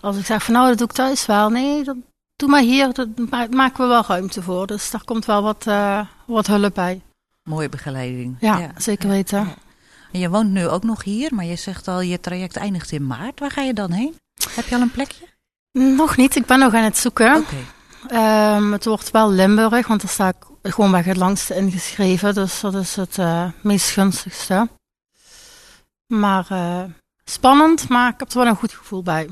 als 0.00 0.16
ik 0.16 0.26
zeg: 0.26 0.42
van 0.44 0.54
Nou, 0.54 0.68
dat 0.68 0.78
doe 0.78 0.86
ik 0.86 0.92
thuis 0.92 1.26
wel. 1.26 1.50
Nee, 1.50 1.84
dat, 1.84 1.96
doe 2.36 2.48
maar 2.48 2.60
hier. 2.60 2.92
Dat 2.92 3.08
ma- 3.30 3.46
maken 3.50 3.82
we 3.82 3.88
wel 3.88 4.04
ruimte 4.06 4.42
voor. 4.42 4.66
Dus 4.66 4.90
daar 4.90 5.04
komt 5.04 5.24
wel 5.24 5.42
wat, 5.42 5.66
eh, 5.66 6.00
wat 6.26 6.46
hulp 6.46 6.74
bij. 6.74 7.00
Mooie 7.42 7.68
begeleiding. 7.68 8.36
Ja, 8.40 8.70
zeker 8.76 9.08
weten. 9.08 9.54
En 10.12 10.20
je 10.20 10.30
woont 10.30 10.50
nu 10.50 10.66
ook 10.68 10.82
nog 10.84 11.04
hier, 11.04 11.34
maar 11.34 11.44
je 11.44 11.56
zegt 11.56 11.88
al, 11.88 12.00
je 12.00 12.20
traject 12.20 12.56
eindigt 12.56 12.92
in 12.92 13.06
maart. 13.06 13.40
Waar 13.40 13.50
ga 13.50 13.62
je 13.62 13.74
dan 13.74 13.90
heen? 13.92 14.14
Heb 14.50 14.66
je 14.66 14.74
al 14.74 14.80
een 14.80 14.90
plekje? 14.90 15.26
Nog 15.72 16.16
niet. 16.16 16.36
Ik 16.36 16.46
ben 16.46 16.58
nog 16.58 16.74
aan 16.74 16.82
het 16.84 16.96
zoeken. 16.98 17.36
Oké. 17.36 17.56
Ehm, 18.08 18.72
het 18.72 18.84
wordt 18.84 19.10
wel 19.10 19.30
Limburg, 19.30 19.86
want 19.86 20.00
daar 20.00 20.10
sta 20.10 20.28
ik 20.28 20.72
gewoon 20.72 20.90
weg 20.92 21.04
het 21.04 21.16
langste 21.16 21.54
ingeschreven. 21.56 22.34
Dus 22.34 22.60
dat 22.60 22.74
is 22.74 22.96
het 22.96 23.18
eh, 23.18 23.44
meest 23.62 23.90
gunstigste. 23.90 24.68
Maar 26.06 26.46
eh, 26.48 26.82
spannend, 27.24 27.88
maar 27.88 28.12
ik 28.12 28.18
heb 28.18 28.30
er 28.30 28.38
wel 28.38 28.46
een 28.46 28.56
goed 28.56 28.72
gevoel 28.72 29.02
bij. 29.02 29.28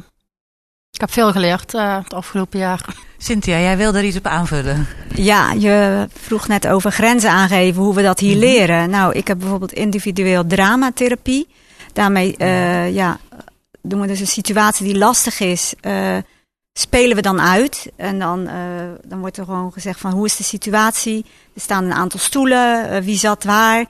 Ik 0.91 1.01
heb 1.01 1.11
veel 1.13 1.33
geleerd 1.33 1.75
eh, 1.75 1.99
het 2.03 2.15
afgelopen 2.15 2.59
jaar. 2.59 2.81
Cynthia, 3.19 3.59
jij 3.59 3.77
wil 3.77 3.95
er 3.95 4.05
iets 4.05 4.17
op 4.17 4.27
aanvullen. 4.27 4.87
Ja, 5.15 5.53
je 5.53 6.07
vroeg 6.13 6.49
net 6.49 6.67
over 6.67 6.93
grenzen 6.93 7.31
aangeven, 7.31 7.83
hoe 7.83 7.95
we 7.95 8.03
dat 8.03 8.19
hier 8.19 8.37
Mhm. 8.37 8.45
leren. 8.45 8.91
Nou, 8.91 9.13
ik 9.13 9.27
heb 9.27 9.39
bijvoorbeeld 9.39 9.73
individueel 9.73 10.47
dramatherapie. 10.47 11.49
Daarmee 11.93 12.37
eh, 12.37 12.95
ja, 12.95 13.19
doen 13.83 14.01
we 14.01 14.07
dus 14.07 14.21
een 14.21 14.27
situatie 14.27 14.87
die 14.87 14.99
lastig 14.99 15.41
is, 15.41 15.75
eh, 15.81 16.17
spelen 16.73 17.17
we 17.17 17.23
dan 17.23 17.41
uit. 17.41 17.91
En 17.97 18.19
dan, 18.19 18.47
eh, 18.49 18.55
dan 19.05 19.21
wordt 19.21 19.37
er 19.37 19.45
gewoon 19.45 19.73
gezegd 19.73 20.01
van 20.01 20.13
hoe 20.13 20.25
is 20.27 20.37
de 20.37 20.43
situatie? 20.45 21.25
Er 21.55 21.61
staan 21.61 21.85
een 21.85 21.93
aantal 21.93 22.21
stoelen, 22.21 23.03
wie 23.03 23.19
zat 23.19 23.45
waar? 23.45 23.85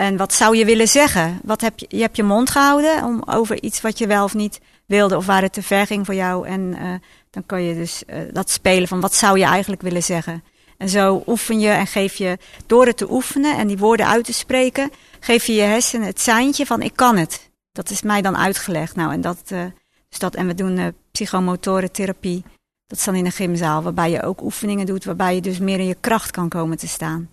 En 0.00 0.16
wat 0.16 0.34
zou 0.34 0.56
je 0.56 0.64
willen 0.64 0.88
zeggen? 0.88 1.40
Wat 1.42 1.60
heb 1.60 1.78
je, 1.78 1.86
je 1.88 2.00
hebt 2.00 2.16
je 2.16 2.22
mond 2.22 2.50
gehouden 2.50 3.04
om 3.04 3.22
over 3.26 3.62
iets 3.62 3.80
wat 3.80 3.98
je 3.98 4.06
wel 4.06 4.24
of 4.24 4.34
niet 4.34 4.60
wilde 4.86 5.16
of 5.16 5.26
waar 5.26 5.42
het 5.42 5.52
te 5.52 5.62
ver 5.62 5.86
ging 5.86 6.06
voor 6.06 6.14
jou. 6.14 6.46
En 6.46 6.74
eh, 6.74 6.92
dan 7.30 7.46
kan 7.46 7.62
je 7.62 7.74
dus 7.74 8.04
eh, 8.04 8.18
dat 8.32 8.50
spelen 8.50 8.88
van 8.88 9.00
wat 9.00 9.14
zou 9.14 9.38
je 9.38 9.44
eigenlijk 9.44 9.82
willen 9.82 10.02
zeggen. 10.02 10.44
En 10.78 10.88
zo 10.88 11.22
oefen 11.26 11.60
je 11.60 11.68
en 11.68 11.86
geef 11.86 12.14
je, 12.14 12.38
door 12.66 12.86
het 12.86 12.96
te 12.96 13.10
oefenen 13.10 13.56
en 13.56 13.66
die 13.66 13.78
woorden 13.78 14.06
uit 14.06 14.24
te 14.24 14.32
spreken, 14.32 14.90
geef 15.20 15.46
je 15.46 15.52
je 15.52 15.62
hersenen 15.62 16.06
het 16.06 16.20
seintje 16.20 16.66
van 16.66 16.82
ik 16.82 16.92
kan 16.94 17.16
het. 17.16 17.50
Dat 17.72 17.90
is 17.90 18.02
mij 18.02 18.22
dan 18.22 18.36
uitgelegd. 18.36 18.96
Nou, 18.96 19.12
en 19.12 19.20
dat, 19.20 19.48
dus 20.08 20.18
dat, 20.18 20.34
en 20.34 20.46
we 20.46 20.54
doen 20.54 20.94
psychomotorentherapie. 21.12 22.42
Dat 22.86 22.98
is 22.98 23.04
dan 23.04 23.14
in 23.14 23.24
een 23.24 23.32
gymzaal, 23.32 23.82
waarbij 23.82 24.10
je 24.10 24.22
ook 24.22 24.42
oefeningen 24.42 24.86
doet, 24.86 25.04
waarbij 25.04 25.34
je 25.34 25.40
dus 25.40 25.58
meer 25.58 25.78
in 25.78 25.86
je 25.86 25.96
kracht 26.00 26.30
kan 26.30 26.48
komen 26.48 26.78
te 26.78 26.88
staan. 26.88 27.28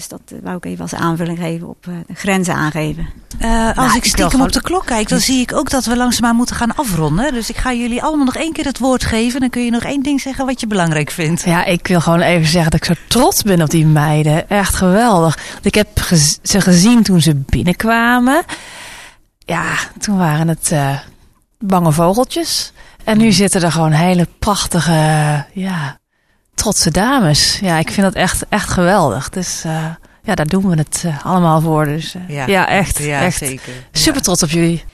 Dus 0.00 0.08
dat 0.08 0.20
eh, 0.28 0.38
wou 0.42 0.56
ik 0.56 0.64
even 0.64 0.82
als 0.82 0.94
aanvulling 0.94 1.38
geven 1.38 1.68
op 1.68 1.86
eh, 1.86 1.94
de 2.06 2.14
grenzen 2.14 2.54
aangeven. 2.54 3.08
Eh, 3.38 3.66
als 3.66 3.74
Nou, 3.76 3.96
ik 3.96 4.04
stiekem 4.04 4.40
op 4.40 4.52
de 4.52 4.60
klok 4.62 4.86
kijk, 4.86 5.08
dan 5.08 5.18
zie 5.20 5.40
ik 5.40 5.52
ook 5.54 5.70
dat 5.70 5.84
we 5.84 5.96
langzaamaan 5.96 6.36
moeten 6.36 6.56
gaan 6.56 6.74
afronden. 6.76 7.32
Dus 7.32 7.50
ik 7.50 7.56
ga 7.56 7.72
jullie 7.72 8.02
allemaal 8.02 8.24
nog 8.24 8.36
één 8.36 8.52
keer 8.52 8.64
het 8.64 8.78
woord 8.78 9.04
geven. 9.04 9.40
Dan 9.40 9.50
kun 9.50 9.64
je 9.64 9.70
nog 9.70 9.82
één 9.82 10.02
ding 10.02 10.20
zeggen 10.20 10.46
wat 10.46 10.60
je 10.60 10.66
belangrijk 10.66 11.10
vindt. 11.10 11.42
Ja, 11.44 11.64
ik 11.64 11.86
wil 11.86 12.00
gewoon 12.00 12.20
even 12.20 12.48
zeggen 12.48 12.70
dat 12.70 12.80
ik 12.80 12.86
zo 12.96 13.02
trots 13.08 13.42
ben 13.42 13.62
op 13.62 13.70
die 13.70 13.86
meiden. 13.86 14.48
Echt 14.48 14.74
geweldig. 14.74 15.38
Want 15.52 15.64
Ik 15.66 15.74
heb 15.74 15.88
gez- 15.94 16.38
ze 16.42 16.60
gezien 16.60 17.02
toen 17.02 17.20
ze 17.20 17.34
binnenkwamen. 17.34 18.42
Ja, 19.38 19.64
toen 19.98 20.16
waren 20.16 20.48
het 20.48 20.70
eh, 20.72 20.98
bange 21.58 21.92
vogeltjes. 21.92 22.72
En 23.04 23.18
nu 23.18 23.32
zitten 23.32 23.62
er 23.62 23.72
gewoon 23.72 23.92
hele 23.92 24.28
prachtige, 24.38 25.44
ja, 25.52 25.98
trotse 26.60 26.90
dames. 26.90 27.58
Ja, 27.58 27.78
ik 27.78 27.90
vind 27.90 28.06
dat 28.06 28.14
echt, 28.14 28.44
echt 28.48 28.68
geweldig. 28.68 29.28
Dus 29.28 29.64
uh, 29.66 29.86
ja, 30.22 30.34
daar 30.34 30.46
doen 30.46 30.68
we 30.68 30.76
het 30.76 31.02
uh, 31.06 31.26
allemaal 31.26 31.60
voor. 31.60 31.84
Dus 31.84 32.14
uh, 32.14 32.28
ja. 32.28 32.46
ja. 32.46 32.68
echt, 32.68 32.98
ja, 32.98 33.20
echt 33.20 33.38
zeker. 33.38 33.72
super 33.92 34.22
trots 34.22 34.42
op 34.42 34.48
jullie. 34.48 34.84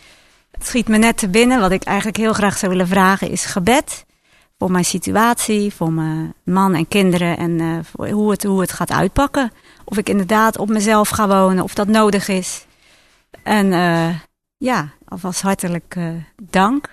Het 0.51 0.67
schiet 0.67 0.89
me 0.89 0.99
net 0.99 1.17
te 1.17 1.29
binnen. 1.29 1.61
Wat 1.61 1.71
ik 1.71 1.83
eigenlijk 1.83 2.17
heel 2.17 2.33
graag 2.33 2.59
zou 2.59 2.73
willen 2.73 2.89
vragen 2.89 3.31
is 3.31 3.45
gebed. 3.45 4.05
Voor 4.59 4.71
mijn 4.71 4.85
situatie, 4.85 5.75
voor 5.75 5.93
mijn 5.93 6.35
man 6.45 6.75
en 6.75 6.89
kinderen 6.89 7.37
en 7.37 7.85
voor 7.85 8.09
hoe, 8.09 8.31
het, 8.31 8.43
hoe 8.43 8.61
het 8.61 8.73
gaat 8.73 8.91
uitpakken. 8.91 9.53
Of 9.85 9.99
ik 9.99 10.09
inderdaad 10.09 10.59
op 10.59 10.69
mezelf 10.69 11.09
ga 11.09 11.29
wonen, 11.29 11.65
of 11.65 11.75
dat 11.75 11.89
nodig 11.89 12.29
is. 12.29 12.67
En 13.43 13.69
ja, 14.57 14.89
alvast 15.09 15.41
hartelijk 15.41 15.97
dank 16.43 16.89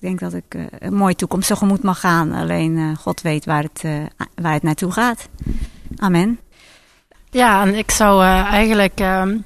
denk 0.00 0.20
dat 0.20 0.34
ik 0.34 0.54
uh, 0.54 0.64
een 0.78 0.94
mooie 0.94 1.14
toekomst 1.14 1.48
tegemoet 1.48 1.82
mag 1.82 2.00
gaan. 2.00 2.32
Alleen 2.32 2.76
uh, 2.76 2.96
God 2.96 3.20
weet 3.20 3.44
waar 3.44 3.62
het, 3.62 3.82
uh, 3.84 4.04
waar 4.34 4.52
het 4.52 4.62
naartoe 4.62 4.92
gaat. 4.92 5.28
Amen. 5.96 6.38
Ja, 7.30 7.62
en 7.62 7.74
ik 7.74 7.90
zou 7.90 8.24
eigenlijk 8.24 9.00
ehm, 9.00 9.38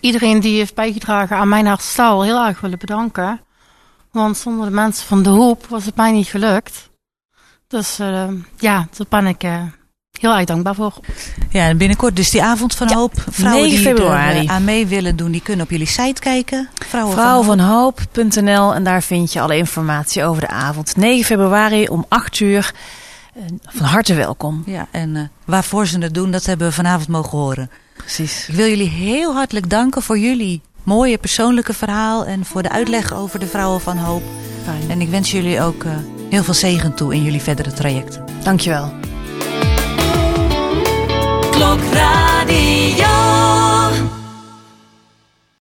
iedereen 0.00 0.40
die 0.40 0.56
heeft 0.56 0.74
bijgedragen 0.74 1.36
aan 1.36 1.48
mijn 1.48 1.66
herstel 1.66 2.22
heel 2.22 2.46
erg 2.46 2.60
willen 2.60 2.78
bedanken. 2.78 3.40
Want 4.12 4.36
zonder 4.36 4.66
de 4.66 4.74
mensen 4.74 5.06
van 5.06 5.22
de 5.22 5.28
hoop 5.28 5.66
was 5.66 5.84
het 5.84 5.96
mij 5.96 6.12
niet 6.12 6.26
gelukt. 6.26 6.90
Dus 7.66 7.96
ja, 8.56 8.88
daar 8.96 9.06
ben 9.08 9.26
ik 9.26 9.44
heel 10.20 10.36
erg 10.36 10.44
dankbaar 10.44 10.74
voor. 10.74 10.92
Ja, 11.50 11.66
en 11.68 11.76
binnenkort 11.76 12.16
dus 12.16 12.30
die 12.30 12.42
avond 12.42 12.74
van 12.74 12.88
Ja, 12.88 12.94
hoop. 12.94 13.12
Vrouwen 13.30 13.62
9 13.62 13.76
die 13.76 13.86
februari. 13.86 14.38
er 14.38 14.44
uh, 14.44 14.50
aan 14.50 14.64
mee 14.64 14.86
willen 14.86 15.16
doen, 15.16 15.30
die 15.30 15.42
kunnen 15.42 15.64
op 15.64 15.70
jullie 15.70 15.86
site 15.86 16.20
kijken. 16.20 16.68
Vrouwen, 16.88 17.12
Vrouwenvanhoop.nl 17.12 18.74
en 18.74 18.84
daar 18.84 19.02
vind 19.02 19.32
je 19.32 19.40
alle 19.40 19.56
informatie 19.56 20.24
over 20.24 20.40
de 20.40 20.48
avond. 20.48 20.96
9 20.96 21.24
februari 21.24 21.88
om 21.88 22.04
8 22.08 22.40
uur. 22.40 22.74
Eh, 23.34 23.42
Van 23.64 23.86
harte 23.86 24.14
welkom. 24.14 24.62
Ja, 24.66 24.86
en 24.90 25.14
uh, 25.14 25.22
waarvoor 25.44 25.86
ze 25.86 25.98
het 25.98 26.14
doen, 26.14 26.30
dat 26.30 26.46
hebben 26.46 26.66
we 26.66 26.72
vanavond 26.72 27.08
mogen 27.08 27.38
horen. 27.38 27.70
Precies. 27.96 28.48
Ik 28.48 28.54
wil 28.54 28.66
jullie 28.68 28.88
heel 28.88 29.34
hartelijk 29.34 29.70
danken 29.70 30.02
voor 30.02 30.18
jullie 30.18 30.60
mooie 30.82 31.18
persoonlijke 31.18 31.72
verhaal 31.72 32.24
en 32.24 32.44
voor 32.44 32.62
de 32.62 32.70
uitleg 32.70 33.14
over 33.14 33.38
de 33.38 33.46
Vrouwen 33.46 33.80
van 33.80 33.96
Hoop. 33.96 34.22
Fijn. 34.64 34.90
En 34.90 35.00
ik 35.00 35.08
wens 35.08 35.30
jullie 35.30 35.60
ook 35.60 35.84
uh, 35.84 35.92
heel 36.30 36.44
veel 36.44 36.54
zegen 36.54 36.94
toe 36.94 37.14
in 37.14 37.22
jullie 37.22 37.40
verdere 37.40 37.72
traject. 37.72 38.18
Dankjewel. 38.42 38.92
Szólok 41.58 41.92
rád. 41.92 42.18